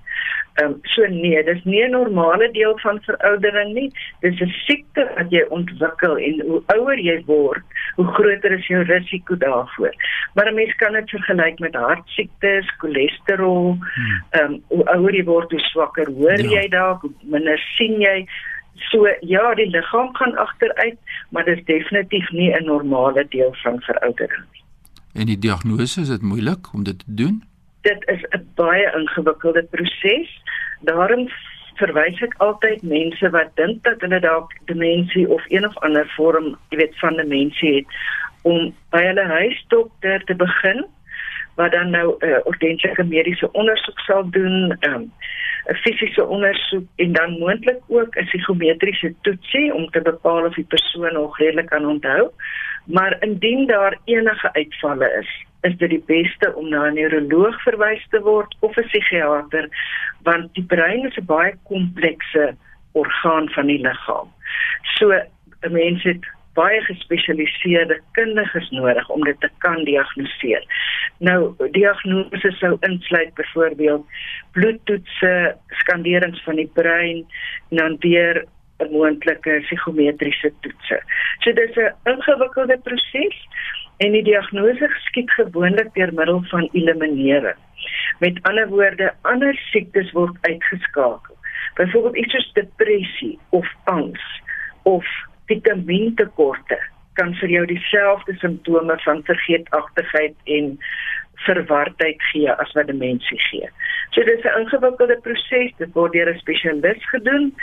Ehm 0.57 0.73
um, 0.73 0.79
so 0.83 1.07
nee, 1.07 1.43
dis 1.45 1.65
nie 1.65 1.83
'n 1.85 1.91
normale 1.91 2.51
deel 2.51 2.79
van 2.79 3.01
veroudering 3.03 3.75
nie. 3.75 3.91
Dis 4.21 4.41
'n 4.41 4.53
siekte 4.67 5.11
wat 5.17 5.31
jy 5.31 5.45
ontwikkel 5.49 6.17
en 6.17 6.41
hoe 6.41 6.63
ouer 6.67 6.99
jy 6.99 7.23
word, 7.27 7.65
hoe 7.97 8.07
groter 8.07 8.53
is 8.53 8.67
jou 8.67 8.83
risiko 8.83 9.37
daarvoor. 9.37 9.95
Maar 10.35 10.49
'n 10.51 10.55
mens 10.55 10.75
kan 10.75 10.93
dit 10.93 11.11
vergelyk 11.11 11.59
met 11.59 11.75
hartsiektes, 11.75 12.73
cholesterol. 12.79 13.77
Hmm. 13.95 14.23
Ehm 14.31 14.53
um, 14.53 14.63
hoe 14.69 14.85
ouer 14.85 15.15
jy 15.15 15.25
word, 15.25 15.51
hoe 15.51 15.61
swakker 15.61 16.11
hoor 16.11 16.41
ja. 16.41 16.61
jy 16.61 16.69
dalk, 16.69 17.05
minder 17.23 17.59
sien 17.77 18.01
jy. 18.01 18.27
So 18.75 19.09
ja, 19.21 19.55
die 19.55 19.71
liggaam 19.71 20.15
gaan 20.17 20.37
agteruit, 20.37 20.99
maar 21.31 21.45
dit 21.45 21.59
is 21.59 21.65
definitief 21.65 22.31
nie 22.31 22.53
'n 22.53 22.65
normale 22.65 23.27
deel 23.29 23.55
van 23.63 23.81
veroudering 23.81 24.45
nie. 24.53 24.65
En 25.13 25.27
die 25.27 25.39
diagnose 25.39 26.01
is 26.01 26.09
dit 26.09 26.23
moeilik 26.23 26.73
om 26.73 26.83
dit 26.83 26.99
te 26.99 27.15
doen? 27.15 27.43
Dit 27.87 28.09
is 28.09 28.23
'n 28.35 28.43
baie 28.55 28.87
ingewikkelde 28.99 29.63
proses. 29.71 30.31
Daarom 30.81 31.29
verwys 31.81 32.21
ek 32.25 32.35
altyd 32.47 32.83
mense 32.83 33.31
wat 33.31 33.51
dink 33.61 33.83
dat 33.85 34.01
hulle 34.01 34.21
dalk 34.21 34.53
demensie 34.71 35.29
of 35.29 35.43
een 35.49 35.67
of 35.67 35.77
ander 35.87 36.13
vorm, 36.17 36.57
jy 36.71 36.77
weet, 36.81 36.99
van 36.99 37.17
demensie 37.17 37.75
het 37.75 37.87
om 38.43 38.75
by 38.95 39.03
hulle 39.03 39.27
huisdokter 39.27 40.25
te 40.25 40.35
begin 40.35 40.87
wat 41.57 41.73
dan 41.73 41.91
nou 41.91 42.17
'n 42.19 42.27
uh, 42.29 42.39
ordentlike 42.45 43.05
mediese 43.05 43.53
ondersoek 43.53 43.99
sal 43.99 44.31
doen, 44.31 44.77
ehm, 44.81 45.01
'n 45.01 45.11
um, 45.69 45.77
fisiese 45.85 46.25
ondersoek 46.27 46.87
en 46.97 47.13
dan 47.13 47.39
moontlik 47.39 47.81
ook 47.89 48.17
'n 48.17 48.25
psigometriese 48.25 49.15
toetsie 49.23 49.75
om 49.75 49.91
te 49.91 50.01
bepaal 50.01 50.45
of 50.45 50.55
die 50.55 50.71
persoon 50.75 51.13
nog 51.13 51.39
redelik 51.39 51.67
kan 51.67 51.87
onthou. 51.87 52.31
Maar 52.85 53.17
indien 53.21 53.67
daar 53.67 53.99
enige 54.05 54.53
uitvalle 54.53 55.09
is, 55.21 55.47
is 55.69 55.77
dit 55.83 55.91
die 55.91 56.05
beste 56.07 56.53
om 56.55 56.69
na 56.69 56.87
'n 56.87 56.95
neuroloog 56.95 57.57
verwys 57.63 58.05
te 58.11 58.21
word 58.21 58.57
of 58.61 58.77
'n 58.77 58.89
psigiater 58.91 59.69
want 60.29 60.55
die 60.55 60.67
brein 60.75 61.07
is 61.07 61.19
'n 61.19 61.27
baie 61.27 61.55
komplekse 61.73 62.55
orgaan 62.93 63.49
van 63.57 63.67
die 63.67 63.81
liggaam. 63.81 64.29
So 64.97 65.13
'n 65.13 65.73
mens 65.73 66.03
het 66.03 66.25
baie 66.55 66.81
gespesialiseerde 66.81 68.01
kundiges 68.13 68.71
nodig 68.71 69.09
om 69.09 69.25
dit 69.25 69.41
te 69.41 69.51
kan 69.59 69.85
diagnoseer. 69.85 70.65
Nou 71.19 71.55
diagnose 71.71 72.53
sou 72.61 72.77
insluit 72.81 73.35
byvoorbeeld 73.35 74.07
bloedtoetse, 74.53 75.57
skanderings 75.69 76.43
van 76.43 76.57
die 76.57 76.71
brein 76.75 77.25
en 77.71 77.77
dan 77.77 77.97
weer 78.01 78.45
'n 78.79 78.91
moontlike 78.93 79.61
psigometriese 79.67 80.53
toetse. 80.61 81.03
So 81.41 81.53
dis 81.53 81.77
'n 81.77 81.93
ingewikkelde 82.05 82.79
proses 82.79 83.37
en 83.97 84.13
die 84.13 84.23
diagnose 84.23 84.89
geskied 84.89 85.31
gewoonlik 85.31 85.95
deur 85.95 86.13
middel 86.15 86.43
van 86.51 86.69
eliminering. 86.73 87.59
Met 88.19 88.39
ander 88.43 88.69
woorde, 88.69 89.13
ander 89.23 89.55
siektes 89.71 90.13
word 90.13 90.37
uitgeskakel. 90.41 91.37
Byvoorbeeld 91.75 92.17
iets 92.17 92.33
soos 92.33 92.53
depressie 92.53 93.39
of 93.51 93.69
angs 93.85 94.43
of 94.83 95.07
vitamintekorte 95.47 96.79
kan 97.17 97.35
vir 97.41 97.49
jou 97.49 97.65
dieselfde 97.67 98.37
simptome 98.41 98.99
van 99.05 99.23
vergeetachtigheid 99.25 100.37
en 100.45 100.77
verwardheid 101.47 102.23
gee 102.33 102.53
as 102.53 102.73
wat 102.77 102.89
demensie 102.91 103.41
gee. 103.49 103.69
So 104.11 104.25
dis 104.25 104.45
'n 104.45 104.61
ingewikkelde 104.61 105.19
proses, 105.21 105.73
dit 105.79 105.93
word 105.93 106.13
deur 106.13 106.31
'n 106.33 106.39
spesialis 106.39 107.09
gedoen 107.09 107.55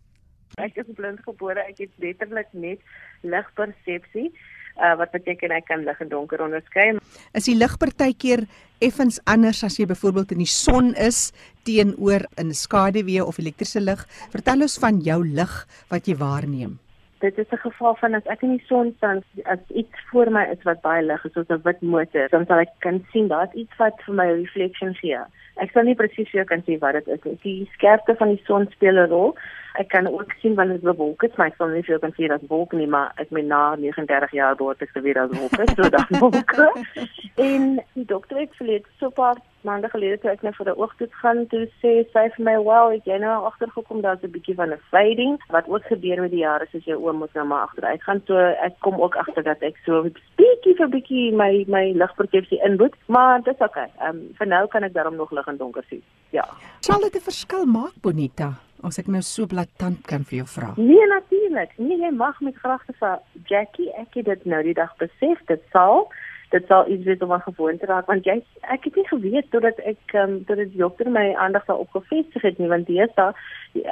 Ek 0.57 0.77
is 0.77 0.87
blindgebore. 0.95 1.61
Ek 1.61 1.79
het 1.79 1.91
letterlik 1.99 2.49
net 2.53 2.81
ligpersepsie 3.23 4.33
uh, 4.77 4.95
wat 4.99 5.11
beteken 5.13 5.51
ek 5.51 5.67
kan 5.67 5.85
lig 5.85 6.01
en 6.01 6.09
donker 6.09 6.43
onderskei. 6.45 6.99
Is 7.35 7.45
die 7.51 7.57
lig 7.57 7.79
partykeer 7.79 8.47
effens 8.81 9.21
anders 9.31 9.65
as 9.65 9.79
jy 9.79 9.87
byvoorbeeld 9.87 10.33
in 10.33 10.45
die 10.45 10.51
son 10.51 10.95
is 10.95 11.33
teenoor 11.65 12.27
in 12.37 12.55
skaduwee 12.55 13.25
of 13.25 13.39
elektriese 13.39 13.81
lig? 13.81 14.07
Vertel 14.31 14.67
ons 14.67 14.79
van 14.79 15.01
jou 15.01 15.21
lig 15.25 15.55
wat 15.89 16.09
jy 16.09 16.17
waarneem 16.17 16.79
dit 17.25 17.39
is 17.39 17.53
'n 17.53 17.67
geval 17.69 17.95
van 17.95 18.15
as 18.15 18.27
ek 18.35 18.43
in 18.43 18.57
die 18.57 18.67
son 18.67 18.95
staan 18.97 19.23
as 19.45 19.63
iets 19.69 19.99
voor 20.11 20.31
my 20.31 20.45
is 20.55 20.63
wat 20.69 20.81
baie 20.83 21.03
lig 21.03 21.25
is 21.25 21.33
soos 21.33 21.49
'n 21.49 21.63
wit 21.65 21.81
motor 21.83 22.29
dan 22.29 22.47
sal 22.47 22.59
ek 22.59 22.73
kan 22.87 22.99
sien 23.13 23.29
daar's 23.29 23.55
iets 23.63 23.77
wat 23.83 23.97
vir 24.07 24.15
my 24.15 24.29
reflection 24.43 24.95
gee. 25.01 25.21
Ek 25.57 25.71
sal 25.71 25.85
nie 25.85 25.95
presies 25.95 26.33
jou 26.33 26.45
kan 26.45 26.63
sê 26.67 26.79
wat 26.79 26.95
dit 26.99 27.09
is 27.09 27.25
nie. 27.25 27.39
Die 27.43 27.71
skerpte 27.75 28.15
van 28.21 28.29
die 28.35 28.43
son 28.47 28.67
speel 28.71 28.99
'n 28.99 29.11
rol. 29.15 29.37
Ek 29.75 29.89
kan 29.89 30.07
ook 30.07 30.33
sien 30.39 30.55
wanneer 30.55 30.79
dit 30.81 30.87
bewolk 30.87 31.23
is, 31.23 31.35
maar 31.37 31.51
ek 31.51 31.57
sal 31.59 31.73
nie 31.73 31.83
jou 31.83 31.99
kan 31.99 32.13
sê 32.15 32.29
dat 32.31 32.43
wolk 32.49 32.73
nie, 32.73 32.87
maar 32.87 33.13
ek 33.17 33.31
meen 33.35 33.49
na 33.51 33.75
39 33.75 34.37
jaar 34.39 34.55
word 34.61 34.83
ek 34.83 34.93
geweet 34.95 35.19
as 35.19 35.33
wolk 35.35 35.57
so 35.75 35.89
dan 35.91 36.21
wolk. 36.21 36.55
en 37.49 37.81
die 37.99 38.07
dokter 38.07 38.39
het 38.39 38.55
verlede 38.61 38.87
so 39.01 39.11
paar 39.11 39.41
maande 39.65 39.89
gelede 39.89 40.19
toe 40.21 40.31
ek 40.31 40.43
net 40.45 40.57
vir 40.59 40.69
'n 40.71 40.79
oogtoets 40.79 41.21
gaan 41.23 41.47
toe 41.53 41.65
sê 41.83 41.93
sy 42.13 42.25
vir 42.37 42.45
my, 42.49 42.57
"Well, 42.69 42.93
ek 42.97 43.07
jy 43.11 43.19
nou 43.19 43.45
agtergekom 43.51 44.03
daar's 44.03 44.23
'n 44.23 44.35
bietjie 44.37 44.55
van 44.55 44.73
'n 44.73 44.83
fading 44.91 45.39
wat 45.49 45.69
ook 45.69 45.85
gebeur 45.85 46.21
met 46.21 46.31
die 46.31 46.45
jare 46.45 46.67
soos 46.71 46.85
jou 46.85 46.99
oom 46.99 47.17
moet 47.17 47.35
nou 47.35 47.47
maar 47.47 47.67
agteruit 47.69 48.03
gaan." 48.03 48.23
So 48.27 48.37
ek 48.37 48.75
kom 48.81 49.01
ook 49.01 49.17
agter 49.17 49.43
dat 49.43 49.63
ek 49.63 49.77
so 49.85 50.03
bietjie 50.37 50.77
vir 50.77 50.89
bietjie 50.89 51.33
my 51.33 51.65
my 51.67 51.93
ligpersepsie 51.93 52.61
inboet, 52.65 52.95
maar 53.07 53.43
dit 53.43 53.55
is 53.55 53.67
okay. 53.67 53.89
Ehm 54.01 54.17
um, 54.17 54.35
vir 54.39 54.47
nou 54.47 54.67
kan 54.69 54.83
ek 54.83 54.93
daarom 54.93 55.17
nog 55.17 55.31
lig 55.31 55.47
en 55.47 55.57
donker 55.57 55.85
sien. 55.89 56.03
Ja. 56.31 56.45
Sal 56.81 57.01
dit 57.01 57.15
'n 57.15 57.21
verskil 57.21 57.65
maak, 57.65 57.93
Bonita? 58.01 58.64
As 58.85 58.99
ek 59.01 59.09
nou 59.09 59.23
so 59.25 59.47
blaatant 59.49 60.05
kan 60.11 60.27
vir 60.29 60.43
jou 60.43 60.47
vra. 60.47 60.75
Nee, 60.77 61.07
natuurlik. 61.09 61.73
Nee, 61.81 61.97
jy 62.03 62.11
mag 62.13 62.41
met 62.45 62.57
gragte 62.61 62.93
vir 63.01 63.19
Jackie, 63.49 63.89
ek 64.01 64.21
het 64.21 64.29
dit 64.29 64.45
nou 64.45 64.63
die 64.63 64.77
dag 64.77 64.93
besef, 65.01 65.41
dit 65.49 65.63
sal 65.73 66.09
dit 66.55 66.67
sal 66.71 66.89
iets 66.89 67.05
wees 67.09 67.23
om 67.25 67.33
aan 67.33 67.41
gewoon 67.41 67.79
te 67.79 67.89
raak 67.91 68.07
want 68.11 68.27
jy 68.29 68.37
ek 68.75 68.85
het 68.87 68.99
nie 68.99 69.07
geweet 69.09 69.49
totdat 69.55 69.81
ek 69.91 70.15
um, 70.21 70.37
tot 70.49 70.61
dit 70.61 70.77
dokter 70.79 71.11
my 71.17 71.25
aandag 71.47 71.67
daar 71.71 71.83
opgevestig 71.83 72.47
het 72.47 72.61
nie 72.63 72.71
want 72.71 72.87
dis 72.91 73.17
daar 73.19 73.35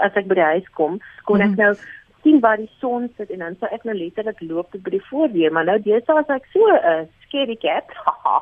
as 0.07 0.19
ek 0.21 0.29
by 0.31 0.39
die 0.39 0.51
huis 0.53 0.69
kom 0.79 1.01
kon 1.31 1.43
ek 1.43 1.57
mm. 1.57 1.63
nou 1.63 1.73
sien 2.23 2.39
waar 2.45 2.61
die 2.61 2.71
son 2.79 3.09
sit 3.17 3.33
en 3.35 3.43
dan 3.43 3.59
sou 3.59 3.71
ek 3.75 3.87
nou 3.89 3.97
letterlik 3.99 4.45
loop 4.47 4.71
tot 4.75 4.85
by 4.87 4.95
die 4.95 5.03
voordeur 5.09 5.57
maar 5.57 5.67
nou 5.71 5.79
dis 5.89 6.15
as 6.15 6.31
ek 6.37 6.47
so 6.55 6.69
'n 6.69 6.79
uh, 6.93 7.03
scaredy 7.27 7.59
cat 7.65 7.91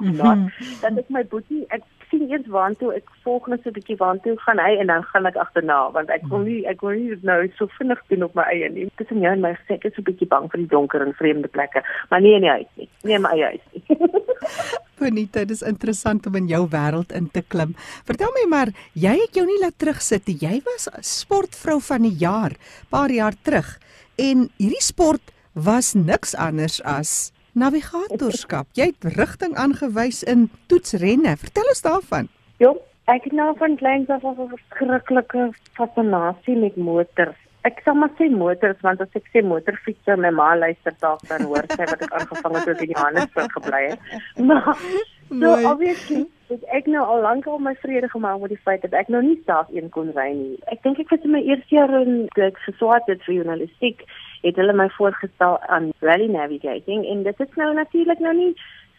mm 0.01 0.13
-hmm. 0.21 0.47
dan 0.83 0.99
is 0.99 1.09
my 1.09 1.25
boetie 1.25 1.65
ek 1.69 1.87
sien 2.11 2.27
eers 2.29 2.47
waantoe 2.53 2.93
ek 2.97 3.09
volgende 3.25 3.59
'n 3.65 3.75
bietjie 3.77 3.97
waantoe 3.97 4.37
gaan 4.45 4.59
hy 4.59 4.77
en 4.83 4.87
dan 4.87 5.03
gaan 5.13 5.27
ek 5.27 5.37
agterna 5.37 5.79
want 5.97 6.11
ek 6.11 6.27
wil 6.31 6.45
nie 6.47 6.67
ek 6.67 6.83
wil 6.83 6.97
nie 6.99 7.17
nou 7.23 7.41
so 7.57 7.67
vinnig 7.79 8.01
doen 8.09 8.23
op 8.23 8.35
my 8.35 8.45
eie 8.53 8.69
nie. 8.69 8.91
Tussen 8.97 9.21
jou 9.21 9.33
en 9.33 9.41
my 9.41 9.55
gesê 9.55 9.79
ek 9.79 9.85
is 9.85 9.99
'n 9.99 10.07
bietjie 10.09 10.29
bang 10.29 10.51
vir 10.51 10.61
die 10.61 10.71
donker 10.75 11.03
en 11.03 11.15
vreemde 11.15 11.49
plekke, 11.49 11.83
maar 12.11 12.21
nie 12.21 12.35
in 12.35 12.43
die 12.43 12.51
huis 12.51 12.71
nie. 12.77 12.89
In 13.05 13.23
my 13.23 13.31
eie 13.31 13.45
huis. 13.45 13.65
Bonita, 15.01 15.45
dis 15.45 15.63
interessant 15.63 16.27
om 16.27 16.35
in 16.37 16.47
jou 16.49 16.67
wêreld 16.69 17.13
in 17.13 17.31
te 17.31 17.43
klim. 17.43 17.75
Vertel 18.05 18.29
my 18.37 18.47
maar, 18.49 18.69
jy 18.93 19.17
het 19.17 19.35
jou 19.35 19.47
nie 19.47 19.61
laat 19.63 19.79
terugsit 19.79 20.27
nie. 20.27 20.37
Jy 20.41 20.61
was 20.65 20.89
sportvrou 21.01 21.81
van 21.81 22.03
die 22.03 22.17
jaar 22.21 22.53
paar 22.91 23.11
jaar 23.11 23.35
terug 23.43 23.79
en 24.19 24.49
hierdie 24.59 24.85
sport 24.85 25.33
was 25.55 25.95
niks 25.95 26.35
anders 26.35 26.81
as 26.85 27.33
navigatorskap. 27.61 28.71
Jy 28.79 28.91
het 28.93 29.13
rigting 29.17 29.57
aangewys 29.61 30.23
in 30.23 30.49
toetsrenne. 30.73 31.37
Vertel 31.41 31.71
ons 31.73 31.85
daarvan. 31.85 32.31
Ja, 32.63 32.73
ek 33.13 33.29
het 33.29 33.37
nou 33.37 33.53
van 33.59 33.77
kleins 33.81 34.09
af 34.09 34.25
'n 34.25 34.49
verskriklike 34.55 35.51
fascinasie 35.79 36.57
met 36.57 36.77
motors. 36.77 37.39
Ek 37.69 37.81
sê 37.85 37.93
maar 37.93 38.13
sê 38.19 38.31
motors 38.33 38.81
want 38.81 39.01
as 39.01 39.17
ek 39.19 39.27
sê 39.33 39.43
motorfietsse, 39.45 40.17
my 40.17 40.31
ma 40.31 40.55
luister 40.57 40.95
dalk 41.01 41.21
dan 41.29 41.43
hoor 41.43 41.65
sy 41.69 41.85
wat 41.85 42.03
ek 42.07 42.13
aangevang 42.13 42.55
het 42.57 42.65
toe 42.65 42.87
in 42.87 42.95
Johannesburg 42.95 43.53
gebly 43.53 43.83
het. 43.91 44.01
Maar 44.49 44.77
so 45.41 45.73
obviously 45.73 46.27
het 46.51 46.65
ek 46.75 46.89
nou 46.91 47.03
al 47.05 47.21
lank 47.23 47.47
al 47.47 47.61
my 47.63 47.75
vrede 47.83 48.09
gemaak 48.09 48.41
met 48.41 48.55
die 48.55 48.65
feit 48.65 48.83
dat 48.83 48.97
ek 48.99 49.13
nou 49.13 49.21
nie 49.23 49.39
self 49.47 49.69
een 49.71 49.91
kon 49.95 50.11
ry 50.17 50.31
nie. 50.35 50.57
Ek 50.73 50.83
dink 50.83 50.99
ek 50.99 51.13
was 51.13 51.27
in 51.29 51.37
my 51.37 51.43
eerste 51.47 51.77
jaar 51.77 51.93
in 52.01 52.27
ek 52.49 52.59
geswaat 52.65 53.07
het 53.13 53.23
vir 53.27 53.37
journalistiek 53.41 54.03
het 54.43 54.57
hulle 54.57 54.73
my 54.73 54.89
voorgestel 54.97 55.59
aan 55.69 55.91
rally 56.01 56.27
navigating 56.27 57.07
en 57.07 57.23
dit 57.23 57.41
is 57.41 57.57
nou 57.57 57.75
natuurlik 57.75 58.19
nou 58.19 58.35
nie 58.37 58.53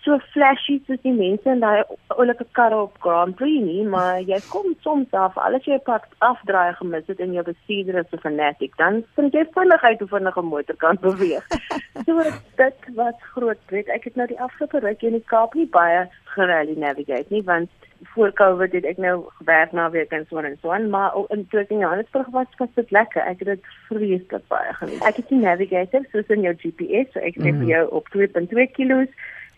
so 0.04 0.18
flashy 0.34 0.80
soos 0.86 1.02
die 1.06 1.14
mense 1.14 1.50
in 1.54 1.62
daai 1.62 1.84
oulike 2.16 2.46
karre 2.58 2.80
op 2.86 2.96
Grand 3.06 3.36
Prix 3.38 3.62
nie, 3.66 3.84
maar 3.96 4.22
jy 4.26 4.40
kom 4.50 4.72
soms 4.86 5.14
af, 5.18 5.38
alles 5.38 5.68
jy 5.70 5.78
pak 5.86 6.08
afdraai 6.28 6.74
gemis 6.80 7.06
het 7.12 7.22
en 7.22 7.36
jou 7.38 7.44
bestuurder 7.50 8.00
is 8.02 8.14
'n 8.14 8.24
fanatic, 8.24 8.74
dan 8.78 9.04
vind 9.16 9.34
jy 9.34 9.46
vinnig 9.58 9.84
uit 9.84 10.00
hoe 10.00 10.12
vinnig 10.16 10.38
'n 10.38 10.52
motor 10.54 10.76
kan 10.76 10.98
beweeg. 11.02 11.46
so 12.06 12.18
dit 12.58 12.80
was 12.96 13.18
groot 13.36 13.62
pret. 13.68 13.88
Ek 13.88 14.04
het 14.04 14.16
nou 14.16 14.28
die 14.28 14.42
afgelope 14.42 14.80
ruk 14.80 15.02
in 15.04 15.20
die 15.20 15.30
Kaap 15.34 15.54
nie 15.54 15.68
baie 15.68 16.10
gerally 16.36 16.76
navigate 16.78 17.30
nie, 17.30 17.44
want 17.44 17.70
voor 18.04 18.34
Covid 18.34 18.72
het 18.72 18.86
ek 18.86 18.98
nou 18.98 19.26
gewerk 19.38 19.72
na 19.72 19.90
week 19.90 20.12
en 20.12 20.26
so 20.30 20.38
en 20.38 20.58
so 20.62 20.72
en 20.72 20.90
maar 20.90 21.14
in 21.30 21.48
toe 21.48 21.66
in 21.68 21.84
Johannesburg 21.84 22.28
was 22.28 22.48
was 22.58 22.70
dit 22.76 22.92
lekker. 22.92 23.22
Ek 23.22 23.40
het 23.40 23.48
dit 23.48 23.68
vreeslik 23.90 24.48
baie 24.48 24.74
geniet. 24.74 25.04
Ek 25.06 25.16
het 25.16 25.30
die 25.30 25.40
navigator 25.40 26.06
soos 26.12 26.34
in 26.34 26.42
jou 26.42 26.56
GPS, 26.64 27.14
so 27.14 27.20
ek 27.20 27.38
sê 27.38 27.52
vir 27.52 27.62
mhm. 27.62 27.70
jou 27.70 27.86
op 28.00 28.10
2.2 28.16 28.68
km 28.78 29.06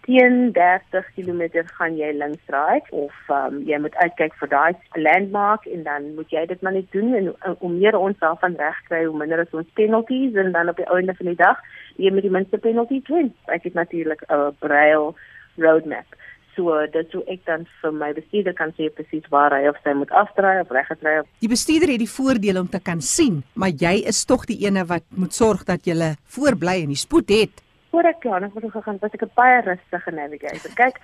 teen 0.04 0.52
30 0.52 1.06
km 1.16 1.42
gaan 1.78 1.96
jy 1.96 2.10
links 2.12 2.42
draai 2.50 2.82
of 2.92 3.14
um, 3.32 3.62
jy 3.68 3.78
moet 3.80 3.96
uitkyk 4.04 4.34
vir 4.42 4.50
daai 4.52 4.74
landmark 5.00 5.68
en 5.76 5.86
dan 5.86 6.10
moet 6.18 6.34
jy 6.36 6.44
dit 6.50 6.62
maar 6.62 6.76
net 6.76 6.90
doen 6.92 7.14
en 7.20 7.30
om 7.60 7.78
meer 7.78 7.96
ons 7.96 8.20
daarvan 8.20 8.58
reg 8.60 8.82
kry 8.90 9.06
hoe 9.06 9.16
minder 9.22 9.46
is 9.46 9.56
ons 9.56 9.78
penalties 9.80 10.36
en 10.36 10.52
dan 10.52 10.74
op 10.74 10.82
die 10.82 10.90
einde 10.92 11.16
van 11.22 11.32
die 11.32 11.40
dag 11.40 11.64
jy 11.96 12.12
met 12.12 12.28
die 12.28 12.34
minste 12.36 12.60
penalty 12.60 13.00
wen. 13.08 13.32
Ek 13.48 13.64
het 13.64 13.80
natuurlik 13.80 14.28
'n 14.28 14.52
braille 14.60 15.14
roadmap 15.56 16.20
so 16.56 16.78
dit 16.94 17.12
sou 17.12 17.24
ek 17.32 17.44
dan 17.50 17.66
vir 17.82 17.96
my 17.98 18.12
bestuurder 18.14 18.56
kan 18.58 18.74
sê 18.78 18.90
presies 18.94 19.28
waar 19.34 19.56
hy 19.58 19.68
of 19.72 19.80
sy 19.84 19.96
moet 19.98 20.12
afdraai 20.12 20.62
of 20.62 20.72
regdraai. 20.72 21.28
Die 21.44 21.52
bestuurder 21.52 21.94
het 21.94 22.04
die 22.04 22.10
voordeel 22.10 22.62
om 22.62 22.70
te 22.70 22.80
kan 22.80 23.02
sien, 23.02 23.44
maar 23.56 23.74
jy 23.74 24.00
is 24.10 24.24
tog 24.26 24.48
die 24.50 24.62
ene 24.66 24.86
wat 24.90 25.06
moet 25.18 25.34
sorg 25.34 25.66
dat 25.68 25.86
jy 25.88 26.16
voorbly 26.36 26.82
en 26.84 26.94
die 26.94 27.00
spoed 27.00 27.30
het 27.34 27.64
voor 27.94 28.08
ek 28.10 28.24
klaar 28.26 28.42
was 28.54 28.72
gegaan, 28.74 28.98
was 29.02 29.14
ek 29.14 29.24
baie 29.38 29.60
rustige 29.62 30.12
navigator. 30.18 30.72
Kyk, 30.80 30.96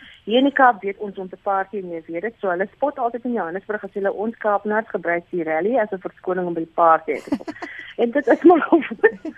Kaap 0.53 0.81
weet 0.83 0.97
ons 0.97 1.17
om 1.17 1.29
te 1.29 1.37
party 1.43 1.79
en 1.79 1.91
jy 1.93 2.01
weet 2.07 2.25
dit, 2.27 2.35
so 2.39 2.49
hulle 2.51 2.67
spot 2.73 2.99
altyd 2.99 3.25
in 3.25 3.37
Johannesburg 3.37 3.83
as 3.83 3.93
hulle 3.97 4.11
ons 4.13 4.35
Kaapnaars 4.43 4.89
gebruik 4.91 5.23
die 5.31 5.43
rally 5.47 5.77
as 5.79 5.91
'n 5.91 6.01
verskoning 6.03 6.47
om 6.47 6.53
by 6.53 6.65
die 6.65 6.75
party 6.75 7.15
te 7.23 7.37
kom. 7.37 7.53
en 8.03 8.11
dit 8.11 8.27
is 8.27 8.43
maar 8.43 8.61
goed 8.69 8.85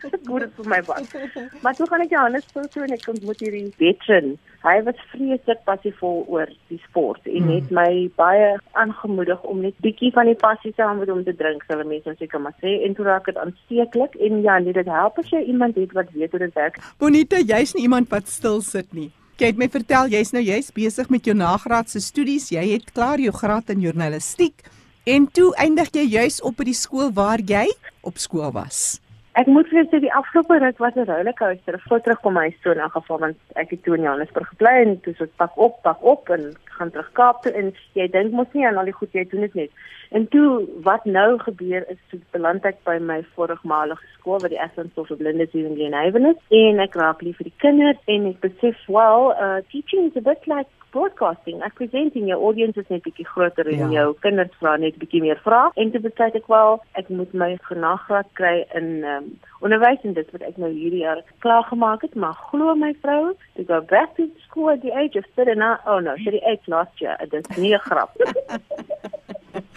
vir 0.57 0.67
my 0.73 0.81
wat. 0.89 1.13
Maar 1.61 1.75
toe 1.75 1.87
gaan 1.87 2.01
ek 2.01 2.11
Johannesburg 2.15 2.67
toe 2.73 2.83
en 2.83 2.95
ek 2.97 3.07
ontmoet 3.13 3.39
hierdie 3.39 3.69
veteran. 3.77 4.35
Hy 4.65 4.75
was 4.85 4.99
vreeslik 5.13 5.63
passievol 5.69 6.25
oor 6.27 6.49
die 6.67 6.81
sport 6.89 7.23
en 7.25 7.47
het 7.49 7.69
hmm. 7.69 7.79
my 7.79 8.11
baie 8.19 8.51
aangemoedig 8.83 9.41
om 9.43 9.61
net 9.61 9.79
bietjie 9.85 10.11
van 10.11 10.25
die 10.25 10.37
passie 10.43 10.73
saam 10.75 10.99
met 10.99 11.09
hom 11.09 11.23
te 11.23 11.33
drink, 11.33 11.63
sê 11.65 11.79
mense 11.79 12.17
seker 12.19 12.41
maar 12.41 12.57
sê 12.59 12.81
en 12.85 12.93
toe 12.93 13.05
raak 13.05 13.25
dit 13.25 13.37
aansteeklik 13.37 14.19
en 14.19 14.41
ja, 14.41 14.59
dit 14.59 14.85
help 14.85 15.17
as 15.17 15.31
jy 15.31 15.41
iemand 15.55 15.79
het 15.79 15.95
wat 15.97 16.11
weet 16.11 16.31
hoe 16.31 16.45
dit 16.45 16.53
werk. 16.53 16.77
Bonita 16.99 17.39
jy's 17.39 17.73
nie 17.73 17.87
iemand 17.87 18.09
wat 18.09 18.27
stil 18.27 18.61
sit 18.61 18.93
nie. 18.93 19.11
Jy 19.39 19.51
het 19.51 19.59
my 19.59 19.67
vertel 19.71 20.11
jy's 20.11 20.33
nou 20.35 20.41
jy's 20.43 20.71
besig 20.75 21.09
met 21.09 21.25
jou 21.25 21.35
nagraadse 21.37 22.01
studies. 22.03 22.49
Jy 22.51 22.65
het 22.73 22.91
klaar 22.95 23.19
jou 23.19 23.33
graad 23.33 23.69
in 23.73 23.81
journalistiek 23.81 24.65
en 25.09 25.25
toe 25.33 25.49
eindig 25.57 25.89
jy 25.95 26.03
juis 26.09 26.41
op 26.45 26.59
by 26.59 26.67
die 26.69 26.77
skool 26.77 27.09
waar 27.15 27.41
jy 27.41 27.65
op 28.05 28.19
skool 28.21 28.51
was. 28.53 28.99
Ek 29.39 29.47
moet 29.47 29.69
vir 29.71 29.85
sê 29.87 30.01
die 30.03 30.11
afgelope 30.11 30.57
ruk 30.59 30.79
was 30.83 30.95
'n 30.95 31.07
rollercoaster. 31.07 31.79
Voor 31.87 32.01
terugkom 32.01 32.33
my 32.33 32.49
so 32.63 32.71
in 32.71 32.89
geval 32.95 33.19
want 33.19 33.37
ek 33.55 33.69
het 33.69 33.83
toe 33.83 33.95
in 33.95 34.03
Johannesburg 34.03 34.47
gebly 34.47 34.75
en 34.81 34.99
toe 35.01 35.13
so 35.13 35.25
pak 35.37 35.57
op, 35.57 35.81
pak 35.83 36.03
op 36.03 36.29
en 36.29 36.53
gaan 36.63 36.91
terug 36.91 37.11
Kaap 37.11 37.41
toe 37.43 37.51
en 37.51 37.73
jy 37.93 38.07
dink 38.07 38.31
mos 38.31 38.51
nie 38.51 38.67
aan 38.67 38.77
al 38.77 38.89
die 38.89 38.99
goed 38.99 39.13
jy 39.13 39.23
doen 39.29 39.41
dit 39.41 39.53
net. 39.53 39.71
En 40.11 40.27
toe 40.27 40.67
wat 40.83 41.05
nou 41.05 41.39
gebeur 41.39 41.87
is 41.89 42.01
toe 42.09 42.19
beland 42.31 42.65
ek 42.65 42.83
by 42.83 42.97
my 42.99 43.23
voormalige 43.35 44.05
skool 44.17 44.39
waar 44.39 44.49
die 44.49 44.59
Essence 44.59 44.99
of 44.99 45.07
Blindes 45.17 45.53
in 45.53 45.75
Glenhaven 45.75 46.25
is 46.25 46.39
en 46.49 46.79
ek 46.79 46.95
raak 46.95 47.21
lief 47.21 47.37
vir 47.37 47.47
die 47.47 47.59
kinders 47.63 48.03
en 48.07 48.27
ek 48.33 48.39
besef 48.39 48.75
well, 48.87 49.31
uh 49.39 49.61
teaching 49.71 50.09
is 50.09 50.17
a 50.17 50.21
bit 50.21 50.47
like 50.47 50.80
broadcasting. 50.91 51.61
Ek 51.65 51.77
presenting 51.79 52.27
jou 52.29 52.37
audience 52.39 52.79
is 52.79 52.89
net 52.93 53.03
bietjie 53.05 53.27
groter 53.27 53.67
en 53.71 53.85
ja. 53.85 53.89
jou 53.99 54.07
kinders 54.25 54.53
vra 54.61 54.75
net 54.81 54.99
bietjie 55.01 55.23
meer 55.23 55.39
vrae. 55.45 55.71
En 55.81 55.91
toe 55.93 56.01
besluit 56.03 56.37
ek 56.39 56.49
wel, 56.51 56.79
ek 56.99 57.09
moet 57.09 57.33
my 57.33 57.51
genagraad 57.69 58.29
kry 58.39 58.53
in 58.77 58.91
um, 59.07 59.31
onderwys 59.65 60.03
en 60.07 60.17
dit 60.17 60.35
wat 60.35 60.45
ek 60.47 60.59
nou 60.61 60.71
hierdie 60.73 61.03
jaar 61.05 61.23
klaar 61.45 61.63
gemaak 61.69 62.05
het, 62.07 62.15
maar 62.15 62.37
glo 62.51 62.75
my 62.75 62.93
vrou, 63.03 63.33
to 63.57 63.67
go 63.69 63.81
back 63.93 64.15
to 64.17 64.27
school 64.47 64.71
at 64.73 64.81
the 64.85 64.93
age 64.93 65.17
of 65.19 65.27
39, 65.35 65.77
oh 65.85 65.99
no, 65.99 66.15
38 66.25 66.67
last 66.67 67.01
year. 67.01 67.17
Dit 67.29 67.49
is 67.49 67.57
nie 67.57 67.75
'n 67.75 67.85
grap. 67.87 68.15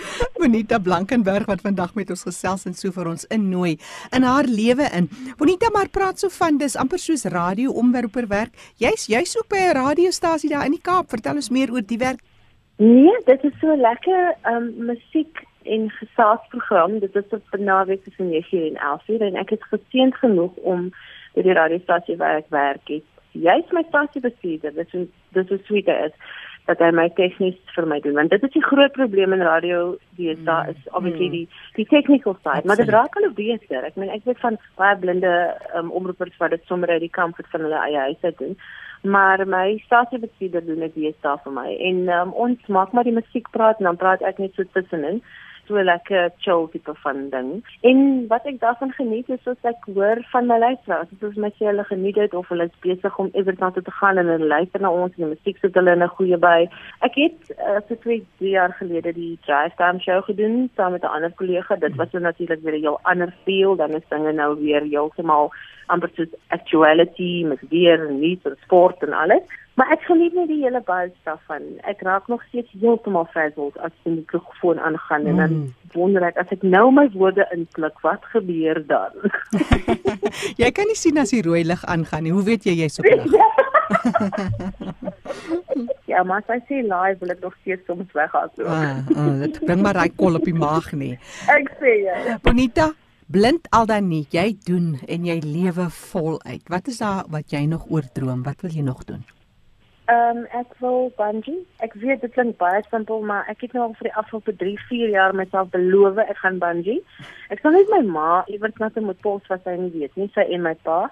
Bonita 0.38 0.78
Blankenberg 0.78 1.46
wat 1.46 1.60
vandag 1.64 1.94
met 1.94 2.10
ons 2.10 2.24
gesels 2.26 2.66
en 2.68 2.74
so 2.74 2.92
vir 2.94 3.10
ons 3.10 3.26
innooi 3.34 3.76
in 4.16 4.26
haar 4.26 4.48
lewe 4.50 4.88
in. 4.98 5.08
Bonita 5.38 5.70
maar 5.74 5.90
praat 5.92 6.20
so 6.22 6.32
van 6.34 6.58
dis 6.58 6.76
amper 6.76 7.00
soos 7.02 7.24
radio 7.34 7.72
omwerper 7.72 8.28
werk. 8.30 8.54
Jy's 8.82 9.06
jy's 9.12 9.36
ook 9.38 9.48
by 9.48 9.62
'n 9.70 9.76
radiostasie 9.78 10.50
daar 10.50 10.66
in 10.66 10.76
die 10.76 10.84
Kaap. 10.90 11.10
Vertel 11.10 11.40
ons 11.40 11.50
meer 11.50 11.72
oor 11.72 11.82
die 11.82 11.98
werk. 11.98 12.20
Nee, 12.76 13.16
dit 13.24 13.44
is 13.44 13.58
so 13.60 13.76
lekker 13.76 14.34
um 14.46 14.72
musiek 14.86 15.44
en 15.62 15.90
gesaagsprogram. 15.90 16.98
Dit 17.00 17.16
is 17.16 17.30
op 17.30 17.42
naweek 17.58 18.04
tussen 18.04 18.28
9 18.28 18.66
en 18.68 18.76
11 18.76 19.20
en 19.20 19.36
ek 19.36 19.50
het 19.50 19.62
geseënd 19.70 20.14
genoeg 20.14 20.52
om 20.56 20.90
by 21.34 21.42
die 21.42 21.52
radiostasie 21.52 22.16
waar 22.16 22.36
ek 22.36 22.50
werk 22.50 23.02
juist 23.34 23.72
my 23.72 23.82
stasiebestuurder, 23.88 24.74
dis 24.74 24.92
hoe 24.94 25.06
dis 25.34 25.48
hoe 25.50 25.60
sweet 25.66 25.88
is 25.90 26.14
dat 26.68 26.80
hy 26.80 26.90
my 26.96 27.08
tegnies 27.18 27.56
vir 27.74 27.86
my 27.88 27.98
doen. 28.04 28.16
Want 28.16 28.32
dit 28.32 28.44
is 28.46 28.54
die 28.54 28.64
groot 28.64 28.92
probleem 28.96 29.36
in 29.36 29.44
radio 29.44 29.96
dis 30.16 30.38
mm. 30.38 30.46
daar 30.48 30.70
is 30.72 30.80
obviously 30.92 31.26
mm. 31.26 31.36
die 31.36 31.48
die 31.80 31.86
technical 31.90 32.36
side 32.40 32.64
maar 32.64 32.80
dit 32.80 32.88
raak 32.88 33.16
al 33.20 33.30
beter. 33.36 33.84
Ek 33.84 33.98
meen 34.00 34.12
ek 34.14 34.24
weet 34.28 34.40
van 34.44 34.58
baie 34.80 34.96
blinde 34.96 35.34
um, 35.76 35.92
omroepers 35.92 36.36
wat 36.40 36.56
dit 36.56 36.64
sommer 36.70 36.88
uit 36.94 37.04
die 37.04 37.12
comfort 37.12 37.50
van 37.52 37.66
hulle 37.66 37.84
eie 37.84 38.08
huis 38.08 38.28
uit 38.28 38.38
doen. 38.38 38.56
Maar 39.04 39.44
my 39.46 39.66
stasiebestuurder 39.84 40.64
doen 40.64 40.86
dit 40.86 40.94
hier 40.94 41.16
staan 41.18 41.42
vir 41.44 41.52
my. 41.52 41.68
En 41.90 42.04
um, 42.18 42.36
ons 42.46 42.70
maak 42.72 42.92
maar 42.96 43.04
die 43.04 43.18
musiek 43.18 43.50
praat 43.52 43.82
en 43.82 43.90
dan 43.92 44.00
praat 44.00 44.24
ek 44.24 44.40
net 44.40 44.56
so 44.56 44.64
tussenin 44.72 45.20
so 45.66 45.82
lekker 45.82 46.30
chill 46.38 46.68
tipe 46.72 46.94
van 47.02 47.28
ding. 47.30 47.50
En 47.82 48.26
wat 48.28 48.46
ek 48.46 48.60
daarvan 48.60 48.92
geniet 48.92 49.28
is 49.28 49.48
as 49.50 49.68
ek 49.70 49.88
hoor 49.94 50.22
van 50.32 50.46
my 50.46 50.58
luisteraars, 50.58 51.10
as 51.12 51.20
hulle 51.20 51.44
my 51.46 51.50
sê 51.56 51.68
hulle 51.70 51.84
geniet 51.84 52.14
dit 52.20 52.34
of 52.34 52.48
hulle 52.48 52.68
is 52.70 52.80
besig 52.86 53.18
om 53.18 53.30
toe 53.30 53.82
te 53.82 53.96
gaan 54.00 54.18
en 54.18 54.26
hulle 54.26 54.46
luister 54.46 54.80
na 54.80 54.90
ons 54.90 55.12
en 55.16 55.24
die 55.24 55.32
musiek 55.34 55.58
sit 55.58 55.74
hulle 55.74 55.92
in 55.92 56.02
'n 56.02 56.16
goeie 56.16 56.36
by. 56.36 56.68
Ek 57.00 57.14
het 57.14 57.54
uh, 57.58 57.80
so 57.88 57.94
twee 57.96 58.26
jaar 58.38 58.72
gelede 58.78 59.12
die 59.12 59.38
Drive 59.46 59.76
Time 59.76 60.00
show 60.00 60.22
gedoen 60.22 60.70
saam 60.76 60.92
met 60.92 61.02
'n 61.02 61.14
ander 61.16 61.32
kollega. 61.32 61.76
Dit 61.76 61.96
was 61.96 62.12
natuurlik 62.12 62.62
weer 62.62 62.78
'n 62.78 62.86
heel 62.86 62.98
ander 63.02 63.34
feel 63.44 63.76
dan 63.76 63.90
is 63.90 64.08
dinge 64.08 64.32
nou 64.32 64.56
weer 64.60 64.82
heeltemal 64.82 65.52
amper 65.86 66.10
soos 66.14 66.32
actuality 66.54 67.44
met 67.48 67.60
weer 67.70 68.08
en 68.08 68.20
nuus 68.20 68.44
en 68.44 68.56
sport 68.64 69.02
en 69.02 69.12
alles. 69.12 69.42
Maar 69.74 69.90
ek 69.90 70.04
geniet 70.06 70.36
net 70.38 70.46
die 70.46 70.60
hele 70.62 70.78
buzz 70.86 71.10
daarvan. 71.26 71.64
Ek 71.90 71.98
raak 72.06 72.28
nog 72.30 72.42
steeds 72.46 72.70
heeltemal 72.78 73.26
frazzled 73.32 73.74
as 73.82 73.90
die 74.04 74.12
mikrofoon 74.20 74.78
aangaan 74.78 75.26
en 75.26 75.40
dan 75.42 75.54
mm. 75.56 75.72
wonder 75.98 76.22
ek 76.28 76.38
as 76.38 76.52
ek 76.54 76.62
nou 76.62 76.92
my 76.94 77.08
woorde 77.16 77.42
inklik, 77.56 77.96
wat 78.06 78.22
gebeur 78.30 78.78
dan? 78.86 79.10
jy 80.62 80.70
kan 80.70 80.86
nie 80.86 80.98
sien 80.98 81.18
as 81.18 81.34
die 81.34 81.42
rooi 81.42 81.64
lig 81.66 81.82
aangaan 81.90 82.22
nie. 82.28 82.34
Hoe 82.36 82.46
weet 82.46 82.70
jy 82.70 82.76
jy's 82.84 83.02
op 83.02 83.10
lig? 83.10 83.26
ja, 86.12 86.22
maar 86.22 86.46
as 86.46 86.62
jy 86.70 86.86
live 86.86 87.18
wil 87.24 87.34
ek 87.34 87.42
nog 87.42 87.58
steeds 87.62 87.82
soms 87.90 88.14
weghardloop. 88.14 88.70
ah, 88.70 89.02
ah, 89.18 89.34
dit 89.42 89.58
bring 89.66 89.82
maar 89.82 89.98
daai 89.98 90.14
kol 90.14 90.38
op 90.38 90.46
die 90.46 90.54
maag 90.54 90.94
nie. 90.94 91.18
Ek 91.50 91.74
sê 91.82 92.06
ja. 92.06 92.38
Bonita, 92.46 92.94
blind 93.26 93.66
al 93.70 93.86
dan 93.86 94.08
nie, 94.08 94.26
jy 94.30 94.56
doen 94.64 94.98
en 95.08 95.24
jy 95.24 95.38
lewe 95.44 95.88
voluit. 95.90 96.68
Wat 96.68 96.88
is 96.88 96.98
daar 96.98 97.24
wat 97.32 97.50
jy 97.50 97.64
nog 97.70 97.86
oordroom? 97.88 98.42
Wat 98.42 98.60
wil 98.60 98.70
jy 98.70 98.84
nog 98.84 99.04
doen? 99.04 99.24
Ehm 100.04 100.36
um, 100.36 100.44
ek 100.52 100.74
wil 100.84 101.12
bungee. 101.16 101.62
Ek 101.80 101.94
weet 101.96 102.20
dit 102.20 102.32
klink 102.32 102.56
baie 102.60 102.82
simpel, 102.90 103.22
maar 103.24 103.46
ek 103.48 103.64
het 103.64 103.72
nou 103.72 103.86
al 103.86 103.94
vir 103.96 104.10
die 104.10 104.16
afgelope 104.20 104.52
3, 104.60 104.74
4 104.88 105.12
jaar 105.14 105.34
myself 105.34 105.70
beloof 105.72 106.20
ek 106.20 106.36
gaan 106.42 106.58
bungee. 106.60 107.00
Ek 107.48 107.62
sal 107.64 107.72
net 107.72 107.88
my 107.88 108.02
ma 108.04 108.42
iewers 108.52 108.76
na 108.82 108.90
toe 108.92 109.04
moet 109.04 109.20
pos 109.24 109.46
wat 109.48 109.64
sy 109.64 109.78
nie 109.80 109.92
weet 109.94 110.16
nie, 110.20 110.28
sy 110.34 110.44
en 110.44 110.66
my 110.66 110.74
pa. 110.84 111.06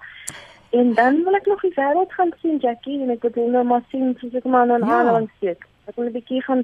En 0.77 0.93
dan 0.99 1.23
wil 1.25 1.37
ek 1.37 1.49
nog 1.49 1.65
die 1.65 1.73
wêreld 1.73 2.13
gaan 2.13 2.33
sien, 2.41 2.59
Jackie, 2.61 2.99
en 3.01 3.09
ek 3.13 3.25
wil 3.25 3.49
nou 3.55 3.63
maar 3.71 3.81
sien 3.89 4.13
soos 4.21 4.37
ek 4.37 4.45
maar 4.45 4.69
nou 4.69 4.79
ja. 4.85 5.01
aan 5.15 5.29
steek. 5.37 5.65
Ek 5.89 5.97
wil 5.97 6.11
'n 6.11 6.17
bietjie 6.19 6.41
gaan 6.45 6.61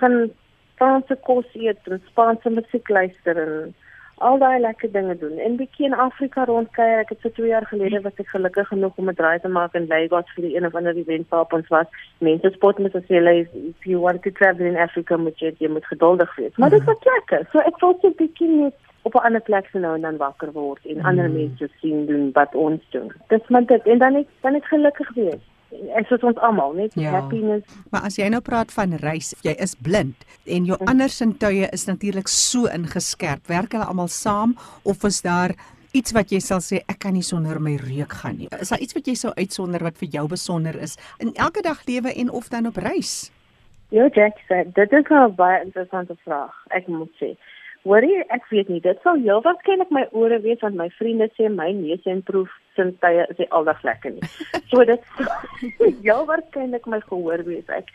gaan 0.00 0.30
Spaanse 0.74 1.16
kos 1.22 1.46
eet 1.54 1.86
en 1.86 2.02
Spaanse 2.10 2.50
musiek 2.50 2.88
luister 2.88 3.38
en 3.38 3.74
al 4.18 4.38
daai 4.38 4.60
lekker 4.60 4.92
dinge 4.92 5.16
doen. 5.18 5.38
En 5.38 5.56
bietjie 5.56 5.86
in 5.86 5.94
Afrika 5.94 6.44
rondkuier. 6.44 6.98
Ek 6.98 7.08
het 7.08 7.20
so 7.20 7.28
2 7.38 7.48
jaar 7.48 7.66
gelede 7.66 8.00
was 8.00 8.20
ek 8.22 8.28
gelukkig 8.34 8.68
genoeg 8.68 8.96
om 8.96 9.08
'n 9.10 9.14
draai 9.14 9.40
te 9.40 9.48
maak 9.48 9.74
in 9.74 9.86
Lagos 9.86 10.32
vir 10.34 10.44
die 10.44 10.56
een 10.56 10.66
of 10.66 10.74
ander 10.74 10.96
event 10.96 11.28
waar 11.28 11.46
ons 11.50 11.68
was. 11.68 11.86
Mense 12.18 12.50
spot 12.54 12.78
met 12.78 12.94
as 12.94 13.08
jy 13.08 13.46
if 13.52 13.84
you 13.84 14.00
want 14.00 14.22
to 14.22 14.30
travel 14.30 14.66
in 14.66 14.76
Africa 14.76 15.16
moet 15.16 15.38
jy 15.38 15.54
jy 15.58 15.68
moet 15.68 15.86
geduldig 15.86 16.36
wees. 16.36 16.56
Maar 16.56 16.70
dit 16.70 16.84
was 16.84 17.04
lekker. 17.04 17.48
So 17.52 17.58
ek 17.58 17.78
voel 17.78 17.98
so 18.00 18.10
bietjie 18.10 18.48
net 18.48 18.74
op 19.02 19.14
'n 19.14 19.24
ander 19.26 19.40
plek 19.40 19.66
se 19.66 19.78
nou 19.78 19.94
en 19.94 20.00
dan 20.00 20.16
wakker 20.16 20.52
word 20.52 20.86
en 20.86 21.04
ander 21.04 21.28
mm. 21.28 21.34
mense 21.34 21.68
sien 21.80 22.06
doen 22.06 22.30
wat 22.32 22.54
ons 22.54 22.90
doen. 22.90 23.12
Dis 23.28 23.48
maar 23.48 23.66
dit 23.66 23.86
en 23.86 23.98
dan 23.98 24.14
ek 24.16 24.28
dan 24.40 24.54
ek 24.54 24.64
gelukkig 24.64 25.14
wees 25.14 25.42
en 25.72 26.06
soos 26.08 26.22
ons 26.22 26.40
almal 26.44 26.74
net 26.76 26.94
ja. 26.98 27.10
happiness. 27.16 27.66
Maar 27.90 28.08
as 28.08 28.18
jy 28.20 28.28
nou 28.32 28.40
praat 28.44 28.72
van 28.74 28.96
reis, 29.02 29.32
jy 29.46 29.54
is 29.62 29.74
blind 29.74 30.26
en 30.44 30.66
jou 30.68 30.78
ander 30.90 31.12
sintuie 31.12 31.68
is 31.72 31.86
natuurlik 31.88 32.30
so 32.30 32.70
ingeskerp. 32.72 33.46
Werk 33.50 33.76
hulle 33.76 33.88
almal 33.88 34.10
saam 34.12 34.56
of 34.88 35.04
is 35.08 35.22
daar 35.24 35.56
iets 35.92 36.14
wat 36.16 36.32
jy 36.32 36.40
sal 36.40 36.62
sê 36.64 36.80
ek 36.88 37.02
kan 37.04 37.16
nie 37.16 37.24
sonder 37.26 37.60
my 37.60 37.76
reuk 37.80 38.16
gaan 38.22 38.38
nie? 38.40 38.48
Is 38.60 38.72
daar 38.72 38.82
iets 38.82 38.96
wat 38.96 39.08
jy 39.08 39.16
sou 39.18 39.32
uitsonder 39.36 39.84
wat 39.84 40.00
vir 40.00 40.12
jou 40.16 40.26
besonder 40.28 40.76
is 40.80 40.96
in 41.20 41.34
elke 41.36 41.64
dag 41.64 41.84
lewe 41.88 42.12
en 42.12 42.32
of 42.32 42.48
dan 42.52 42.68
op 42.70 42.80
reis? 42.80 43.30
Ja, 43.92 44.08
Jack 44.16 44.40
sê 44.48 44.64
dit 44.72 44.92
is 44.92 45.10
'n 45.10 45.34
baie 45.36 45.64
interessante 45.64 46.16
vraag. 46.24 46.54
Ek 46.70 46.88
moet 46.88 47.12
sê 47.20 47.36
Hoorie, 47.82 48.22
ek 48.30 48.44
weet 48.50 48.68
nie, 48.68 48.80
dit 48.80 48.98
sal 49.02 49.18
heel 49.18 49.42
waarskynlik 49.42 49.90
my 49.90 50.06
ore 50.12 50.38
wees 50.40 50.60
want 50.62 50.76
my 50.78 50.88
vriende 50.98 51.28
sê 51.34 51.48
my 51.50 51.72
neus 51.72 52.04
en 52.06 52.22
proef 52.22 52.50
sintuie 52.76 53.26
is 53.28 53.50
aldag 53.50 53.82
lekker 53.82 54.14
nie. 54.16 54.30
So 54.70 54.84
dit 54.88 55.02
heel 56.04 56.26
waarskynlik 56.28 56.86
my 56.86 57.00
gehoor 57.08 57.44
wees. 57.48 57.68
Ek 57.68 57.92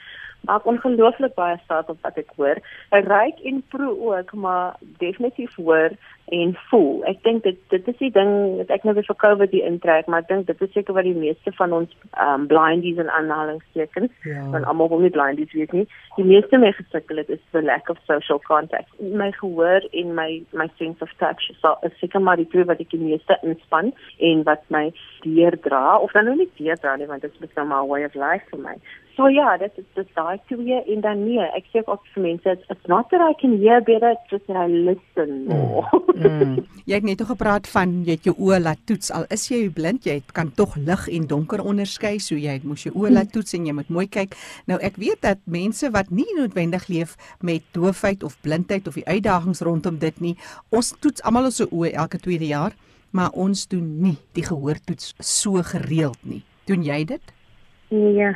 maak 0.48 0.68
ongelooflik 0.70 1.34
baie 1.36 1.58
staat 1.64 1.90
op 1.90 2.02
wat 2.06 2.20
ek 2.22 2.32
hoor. 2.38 2.62
Ek 2.96 3.10
ruik 3.10 3.42
en 3.50 3.64
proe 3.74 3.94
ook, 4.12 4.34
maar 4.34 4.78
definitief 5.02 5.56
hoor 5.56 5.96
en 6.28 6.58
voel. 6.70 7.04
Ek 7.08 7.22
dink 7.24 7.44
dit 7.44 7.60
dit 7.72 7.88
is 7.88 7.98
die 8.02 8.12
ding 8.12 8.32
wat 8.58 8.72
ek 8.76 8.84
nou 8.88 8.94
weer 8.98 9.08
vir 9.08 9.20
COVID 9.24 9.52
die 9.54 9.64
intrek, 9.64 10.10
maar 10.12 10.26
ek 10.26 10.32
dink 10.32 10.50
dit 10.50 10.64
is 10.66 10.74
seker 10.76 10.98
wat 10.98 11.08
die 11.08 11.16
meeste 11.16 11.54
van 11.56 11.76
ons 11.78 11.94
um 12.24 12.48
blindies 12.52 13.00
en 13.00 13.12
aanhalingstekens, 13.20 14.12
ja. 14.28 14.44
want 14.52 14.68
almal 14.68 14.92
wil 14.92 15.06
nie 15.06 15.14
blindies 15.16 15.56
wees 15.56 15.72
nie. 15.76 15.86
Die 16.18 16.28
meeste 16.28 16.60
mee 16.60 16.76
gesukkel 16.76 17.24
het 17.24 17.32
is 17.32 17.44
the 17.56 17.64
lack 17.64 17.88
of 17.94 18.02
social 18.10 18.42
contact. 18.44 18.92
My 19.00 19.32
gehoor 19.40 19.88
en 19.92 20.14
my 20.20 20.30
my 20.52 20.68
sense 20.76 21.04
of 21.06 21.16
touch 21.24 21.48
so 21.62 21.78
is 21.88 21.96
seker 22.02 22.22
maar 22.22 22.42
die 22.42 22.50
twee 22.52 22.68
wat 22.68 22.84
ek 22.84 22.92
die 22.92 23.04
meeste 23.06 23.40
inspann 23.48 23.94
en 24.20 24.44
wat 24.52 24.68
my 24.74 24.86
deurdra 25.24 25.98
of 25.98 26.12
dan 26.12 26.28
nou 26.28 26.36
nie 26.42 26.52
deurdra 26.60 26.98
nie 26.98 27.08
want 27.08 27.24
dit 27.24 27.34
is 27.34 27.44
net 27.48 27.56
maar 27.64 27.84
'n 27.84 27.88
way 27.88 28.04
of 28.06 28.16
life 28.16 28.44
vir 28.52 28.64
my. 28.70 28.78
So 29.18 29.28
ja, 29.34 29.58
dit 29.58 29.72
is 29.78 29.86
dit 29.94 30.10
daai 30.14 30.38
twee 30.46 30.84
en 30.94 31.02
dan 31.02 31.24
nee, 31.26 31.46
ek 31.58 31.66
sê 31.74 31.82
ook 31.86 32.04
vir 32.14 32.24
mense 32.24 32.54
it's 32.54 32.88
not 32.92 33.10
that 33.10 33.22
I 33.26 33.34
can 33.42 33.58
hear 33.58 33.82
better, 33.82 34.12
it's 34.14 34.30
just 34.30 34.46
that 34.46 34.58
I 34.62 34.68
listen 34.68 35.48
more. 35.48 35.90
Mm. 36.17 36.17
Mm. 36.20 36.66
Jy 36.88 36.96
het 36.96 37.06
net 37.08 37.22
oor 37.22 37.30
gepraat 37.34 37.68
van 37.68 37.94
jy 38.08 38.16
het 38.16 38.28
jou 38.30 38.34
oë 38.48 38.60
laat 38.64 38.80
toets 38.90 39.12
al 39.16 39.26
is 39.34 39.44
jy 39.52 39.68
blind, 39.74 40.06
jy 40.08 40.22
kan 40.38 40.52
tog 40.56 40.76
lig 40.80 41.08
en 41.12 41.28
donker 41.28 41.64
onderskei, 41.64 42.16
so 42.24 42.38
jy 42.40 42.60
moes 42.64 42.86
jou 42.88 42.94
oë 42.96 43.12
laat 43.18 43.32
toets 43.36 43.58
en 43.58 43.68
jy 43.68 43.76
moet 43.76 43.90
mooi 43.94 44.08
kyk. 44.08 44.38
Nou 44.72 44.80
ek 44.84 45.00
weet 45.02 45.22
dat 45.26 45.42
mense 45.46 45.92
wat 45.92 46.12
nie 46.12 46.28
noodwendig 46.38 46.88
leef 46.88 47.16
met 47.42 47.66
doofheid 47.76 48.24
of 48.24 48.38
blindheid 48.42 48.88
of 48.88 49.00
die 49.00 49.08
uitdagings 49.08 49.64
rondom 49.68 50.00
dit 50.00 50.22
nie, 50.24 50.36
ons 50.70 50.94
toets 51.04 51.24
almal 51.28 51.52
ons 51.52 51.62
oë 51.68 51.94
elke 51.94 52.22
tweede 52.24 52.48
jaar, 52.50 52.76
maar 53.12 53.32
ons 53.36 53.68
doen 53.68 53.88
nie 54.04 54.18
die 54.38 54.46
gehoortoets 54.46 55.14
so 55.20 55.64
gereeld 55.64 56.20
nie. 56.24 56.44
Doen 56.68 56.84
jy 56.84 57.04
dit? 57.08 57.34
Nee. 57.90 58.32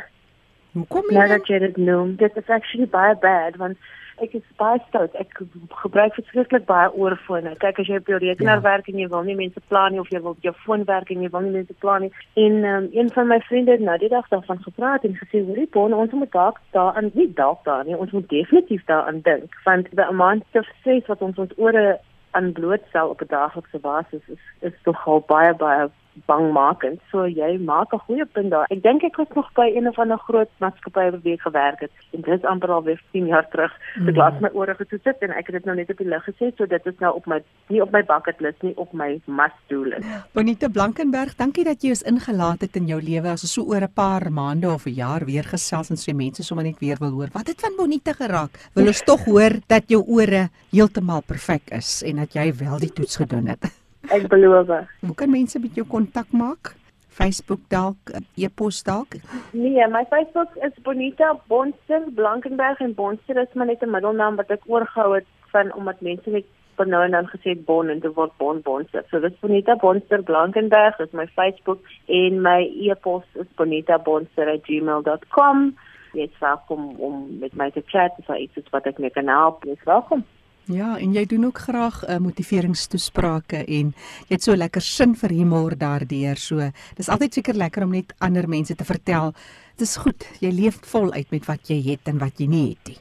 Hoekom 0.72 1.08
nie? 1.10 1.18
Nou 1.18 1.28
dat 1.28 1.48
jy 1.48 1.60
dit 1.60 1.80
noem, 1.82 2.16
dit 2.20 2.38
is 2.40 2.52
actually 2.52 2.88
baie 2.92 3.16
bad 3.20 3.58
want 3.60 3.78
ek 4.22 4.34
is 4.34 4.44
baie 4.58 4.80
stout. 4.88 5.16
Ek 5.16 5.42
gebruik 5.84 6.14
verskriklik 6.14 6.66
baie 6.66 6.90
oorfone. 6.94 7.56
Kyk 7.64 7.80
as 7.80 7.88
jy 7.88 8.02
op 8.02 8.08
jou 8.08 8.20
rekenaar 8.22 8.62
ja. 8.62 8.68
werk 8.68 8.88
en 8.88 9.00
jy 9.00 9.08
wil 9.08 9.24
nie 9.24 9.36
mense 9.36 9.62
pla 9.68 9.88
nie 9.90 10.00
of 10.00 10.10
jy 10.10 10.22
wil 10.22 10.36
op 10.36 10.46
jou 10.46 10.54
foon 10.66 10.86
werk 10.86 11.10
en 11.10 11.22
jy 11.22 11.30
wil 11.30 11.46
nie 11.48 11.56
mense 11.58 11.74
pla 11.84 11.98
nie. 12.00 12.12
En 12.34 12.64
um, 12.74 12.90
een 12.94 13.10
van 13.16 13.28
my 13.28 13.40
vriende 13.48 13.72
het 13.78 13.86
nou 13.86 13.98
die 13.98 14.12
dag 14.14 14.28
daarvan 14.34 14.62
gepraat 14.62 15.04
en 15.04 15.18
gesê, 15.18 15.46
"Hoorie, 15.46 15.70
bon, 15.72 15.94
ons 15.94 16.12
moet 16.12 16.32
dalk 16.32 16.60
daaraan 16.72 17.12
nie 17.14 17.34
dalk 17.34 17.64
daar 17.64 17.86
nie, 17.86 17.98
ons 17.98 18.12
moet 18.12 18.30
definitief 18.30 18.86
daaraan 18.86 19.22
dink 19.22 19.58
want 19.64 19.88
the 19.96 20.06
amount 20.06 20.44
of 20.54 20.66
stress 20.80 21.08
wat 21.08 21.22
ons 21.22 21.38
ons 21.38 21.54
ore 21.58 22.00
aan 22.32 22.52
blootstel 22.52 23.10
op 23.10 23.22
'n 23.22 23.34
daaglikse 23.38 23.80
basis 23.80 24.24
is 24.28 24.44
is 24.60 24.74
tog 24.84 25.08
al 25.08 25.24
baie 25.28 25.54
baie 25.54 25.90
bangmakend. 26.26 27.00
So 27.12 27.26
jy 27.28 27.58
maak 27.58 27.94
'n 27.94 28.00
goeie 28.08 28.26
punt 28.26 28.52
daar. 28.52 28.66
Ek 28.70 28.84
dink 28.84 29.04
ek 29.04 29.18
was 29.18 29.28
nog 29.36 29.54
by 29.54 29.72
een 29.76 29.88
of 29.88 30.00
ander 30.00 30.18
groot 30.18 30.50
maatskappy 30.60 31.00
ek 31.34 31.42
gewerk 31.42 31.80
het 31.80 31.92
en 32.14 32.22
dit 32.22 32.34
is 32.34 32.46
amper 32.46 32.72
al 32.72 32.84
weer 32.84 33.02
10 33.12 33.28
jaar 33.28 33.48
terug. 33.50 33.72
Mm. 33.96 34.08
Ek 34.08 34.16
las 34.16 34.40
my 34.40 34.50
ore 34.54 34.76
getoets 34.76 35.04
het 35.04 35.18
en 35.22 35.32
ek 35.32 35.48
het 35.48 35.56
dit 35.56 35.66
nou 35.66 35.76
net 35.76 35.90
op 35.90 35.98
die 35.98 36.08
lig 36.08 36.24
gesê, 36.24 36.52
so 36.58 36.66
dit 36.66 36.86
is 36.86 37.00
nou 37.00 37.16
op 37.16 37.26
my 37.26 37.42
nie 37.68 37.82
op 37.82 37.92
my 37.92 38.04
bucket 38.04 38.42
list 38.42 38.62
nie, 38.62 38.74
op 38.78 38.94
my 38.94 39.22
must 39.26 39.58
do 39.68 39.84
list. 39.84 40.08
Bonita 40.34 40.68
Blankenberg, 40.68 41.36
dankie 41.36 41.64
dat 41.64 41.82
jy 41.82 41.90
ons 41.96 42.04
ingelaat 42.04 42.62
het 42.62 42.76
in 42.76 42.88
jou 42.88 43.02
lewe. 43.02 43.28
As 43.28 43.44
ons 43.44 43.54
so 43.54 43.64
oor 43.64 43.82
'n 43.82 43.94
paar 43.94 44.32
maande 44.32 44.68
of 44.68 44.86
'n 44.86 44.94
jaar 44.94 45.26
weer 45.26 45.44
gesels 45.44 45.90
en 45.90 45.98
sê 45.98 46.16
mense 46.16 46.44
sommer 46.44 46.66
net 46.66 46.80
weer 46.80 46.98
wil 47.00 47.12
hoor, 47.12 47.30
wat 47.34 47.48
het 47.48 47.62
van 47.62 47.76
Bonita 47.78 48.14
geraak? 48.14 48.52
Wil 48.74 48.88
ons 48.88 49.04
tog 49.10 49.26
hoor 49.26 49.60
dat 49.68 49.84
jou 49.88 50.04
ore 50.08 50.50
heeltemal 50.72 51.22
perfek 51.22 51.72
is 51.72 52.04
en 52.04 52.16
dat 52.16 52.34
jy 52.34 52.54
wel 52.54 52.80
die 52.80 52.94
toets 52.94 53.16
gedoen 53.16 53.48
het. 53.48 53.81
Ek 54.12 54.28
beloof. 54.28 54.68
Hoe 55.00 55.16
kan 55.16 55.32
mense 55.32 55.60
met 55.60 55.76
jou 55.76 55.88
kontak 55.88 56.32
maak? 56.36 56.76
Facebook 57.12 57.60
dalk, 57.72 58.12
e-pos 58.40 58.84
dalk? 58.84 59.16
Nee, 59.52 59.88
my 59.88 60.06
Facebook 60.10 60.56
is 60.68 60.74
Bonita 60.84 61.40
Bonster 61.48 62.02
Blankenberg 62.16 62.80
en 62.80 62.94
Bonster 62.96 63.42
is 63.42 63.54
maar 63.54 63.66
net 63.66 63.84
'n 63.84 63.92
middelnaam 63.92 64.36
wat 64.36 64.52
ek 64.52 64.62
oorgehou 64.66 65.16
het 65.16 65.26
van 65.52 65.74
omdat 65.74 66.02
mense 66.02 66.30
net 66.30 66.46
van 66.76 66.90
nou 66.90 67.04
en 67.04 67.12
dan 67.12 67.28
gesê 67.28 67.66
Bon 67.66 67.90
en 67.90 68.00
dit 68.00 68.14
word 68.14 68.32
Bon 68.38 68.62
Bonster. 68.62 69.04
So 69.10 69.20
dis 69.20 69.40
Bonita 69.40 69.76
Bonster 69.76 70.24
Blankenberg 70.24 71.00
is 71.00 71.12
my 71.12 71.28
Facebook 71.28 71.80
en 72.06 72.42
my 72.42 72.72
e-pos 72.88 73.24
is 73.34 73.48
bonitabonster@gmail.com. 73.56 75.76
Jy 76.14 76.24
is 76.24 76.40
welkom 76.40 76.96
om 76.98 77.40
met 77.40 77.54
my 77.54 77.72
te 77.72 77.82
chat, 77.86 78.12
dis 78.18 78.28
iets 78.38 78.70
wat 78.70 78.86
ek 78.86 79.00
mee 79.00 79.10
kan 79.10 79.28
help. 79.28 79.64
Jy 79.64 79.72
is 79.72 79.84
welkom. 79.84 80.26
Ja, 80.70 80.94
en 81.02 81.14
jy 81.14 81.26
doen 81.26 81.46
ook 81.46 81.58
graag 81.66 82.04
uh, 82.06 82.18
motiveringstoesprake 82.22 83.64
en 83.66 83.94
jy 84.30 84.36
het 84.36 84.44
so 84.46 84.56
lekker 84.56 84.84
sin 84.86 85.16
vir 85.18 85.34
humor 85.34 85.74
daardeur. 85.78 86.38
So, 86.38 86.70
dis 86.98 87.10
altyd 87.10 87.40
seker 87.40 87.58
lekker 87.58 87.88
om 87.88 87.96
net 87.98 88.14
ander 88.20 88.48
mense 88.50 88.76
te 88.76 88.86
vertel. 88.86 89.34
Dis 89.82 89.98
goed, 89.98 90.28
jy 90.40 90.52
leef 90.54 90.78
voluit 90.92 91.32
met 91.34 91.48
wat 91.50 91.72
jy 91.72 91.80
het 91.90 92.12
en 92.12 92.22
wat 92.22 92.40
jy 92.40 92.48
nie 92.48 92.68
het 92.70 92.94
nie. 92.94 93.00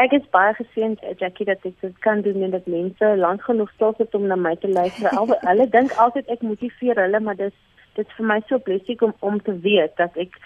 Ek 0.00 0.14
is 0.16 0.24
baie 0.32 0.54
geseënd, 0.56 1.02
Jackie, 1.20 1.44
dat 1.46 1.60
ek 1.68 1.76
dit 1.84 1.98
kan 2.00 2.22
doen 2.24 2.42
en 2.42 2.54
dat 2.54 2.64
mense 2.66 3.10
lank 3.20 3.44
genoeg 3.44 3.70
stil 3.74 3.92
sit 3.98 4.14
om 4.16 4.24
na 4.26 4.38
my 4.40 4.54
te 4.56 4.70
luister. 4.72 5.12
Al 5.12 5.28
hulle 5.44 5.68
dink 5.68 5.92
altyd 6.00 6.32
ek 6.32 6.42
motiveer 6.46 6.96
hulle, 7.04 7.20
maar 7.20 7.36
dis 7.36 7.52
dit 7.98 8.16
vir 8.16 8.26
my 8.26 8.40
so 8.48 8.58
blessing 8.58 9.04
om 9.04 9.12
om 9.20 9.36
te 9.44 9.52
weet 9.60 9.92
dat 10.00 10.16
ek 10.16 10.38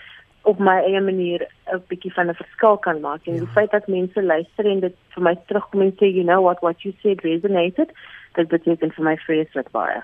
op 0.47 0.59
my 0.59 0.79
eie 0.87 1.01
manier 1.01 1.47
'n 1.75 1.83
bietjie 1.91 2.13
van 2.15 2.31
'n 2.31 2.41
verskil 2.43 2.77
kan 2.77 3.01
maak 3.01 3.27
en 3.27 3.35
ja. 3.35 3.41
die 3.41 3.55
feit 3.57 3.71
dat 3.71 3.89
mense 3.89 4.23
luister 4.23 4.67
en 4.67 4.81
dit 4.81 4.95
vir 5.15 5.23
my 5.23 5.35
terugkom 5.47 5.83
en 5.83 5.93
sê 5.99 6.07
you 6.19 6.25
know 6.25 6.43
what 6.43 6.61
what 6.61 6.83
you 6.83 6.95
said 7.03 7.21
resonated 7.21 7.91
dit 8.37 8.51
beteken 8.53 8.93
vir 8.97 9.05
my 9.05 9.15
vreeslik 9.25 9.69
baie. 9.75 10.01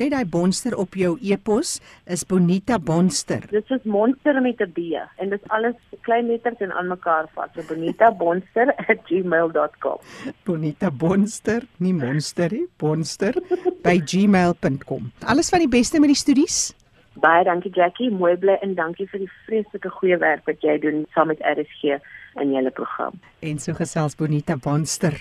Net 0.00 0.10
daai 0.14 0.26
bonster 0.28 0.76
op 0.76 0.94
jou 0.98 1.18
e-pos 1.20 1.80
is 2.06 2.26
Bonita 2.28 2.78
Bonster. 2.78 3.40
Dit 3.50 3.70
is 3.70 3.82
monster 3.84 4.42
met 4.42 4.60
'n 4.60 4.72
B 4.72 4.78
en 5.16 5.28
dit 5.30 5.40
is 5.40 5.48
alles 5.48 5.74
klein 6.02 6.26
letters 6.26 6.60
en 6.60 6.72
aan 6.72 6.88
mekaar 6.88 7.26
vas. 7.34 7.48
So 7.54 7.62
bonitabonster@gmail.com. 7.68 9.98
Bonita 10.46 10.90
Bonster, 10.90 11.62
nie 11.78 11.94
monster 11.94 12.52
nie, 12.52 12.66
bonster 12.76 13.34
by 13.82 14.00
gmail.com. 14.04 15.12
Alles 15.24 15.48
van 15.48 15.58
die 15.58 15.68
beste 15.68 16.00
met 16.00 16.08
die 16.08 16.16
studies. 16.16 16.74
Baie 17.18 17.44
dankie 17.44 17.72
Jackie, 17.74 18.10
mooi 18.10 18.36
bly 18.36 18.54
en 18.62 18.74
dankie 18.74 19.06
vir 19.10 19.24
die 19.24 19.32
vreeslike 19.46 19.90
goeie 19.98 20.18
werk 20.22 20.46
wat 20.46 20.62
jy 20.62 20.76
doen 20.78 21.02
saam 21.14 21.32
met 21.32 21.42
RSG 21.42 21.98
in 22.38 22.52
julle 22.54 22.70
program. 22.70 23.18
En 23.42 23.58
so 23.58 23.74
gesels 23.74 24.14
Bonita 24.16 24.56
Bonster 24.56 25.16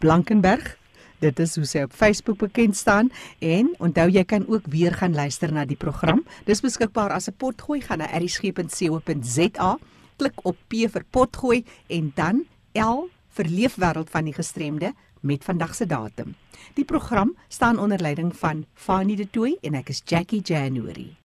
Blankenberg. 0.00 0.76
Dit 1.20 1.38
is 1.38 1.54
hoe 1.56 1.66
sy 1.68 1.84
op 1.84 1.92
Facebook 1.92 2.40
bekend 2.40 2.76
staan 2.76 3.10
en 3.44 3.70
onthou 3.78 4.08
jy 4.10 4.24
kan 4.28 4.46
ook 4.48 4.66
weer 4.72 4.96
gaan 4.96 5.14
luister 5.14 5.52
na 5.52 5.64
die 5.68 5.76
program. 5.76 6.24
Dis 6.48 6.64
beskikbaar 6.64 7.12
as 7.12 7.28
'n 7.28 7.36
potgooi 7.36 7.80
gaan 7.80 7.98
na 7.98 8.08
rsg.co.za, 8.08 9.76
klik 10.16 10.38
op 10.44 10.56
P 10.68 10.88
vir 10.88 11.04
potgooi 11.10 11.64
en 11.88 12.12
dan 12.14 12.44
L 12.72 13.08
vir 13.36 13.44
leefwêreld 13.44 14.10
van 14.10 14.24
die 14.24 14.34
gestremde 14.34 14.92
met 15.20 15.44
vandag 15.44 15.74
se 15.74 15.86
datum. 15.86 16.34
Die 16.74 16.84
program 16.84 17.36
staan 17.48 17.78
onder 17.78 17.98
leiding 17.98 18.36
van 18.36 18.64
Fanie 18.74 19.16
De 19.16 19.30
Tooy 19.30 19.58
en 19.62 19.74
ek 19.74 19.88
is 19.88 20.02
Jackie 20.04 20.40
January. 20.40 21.23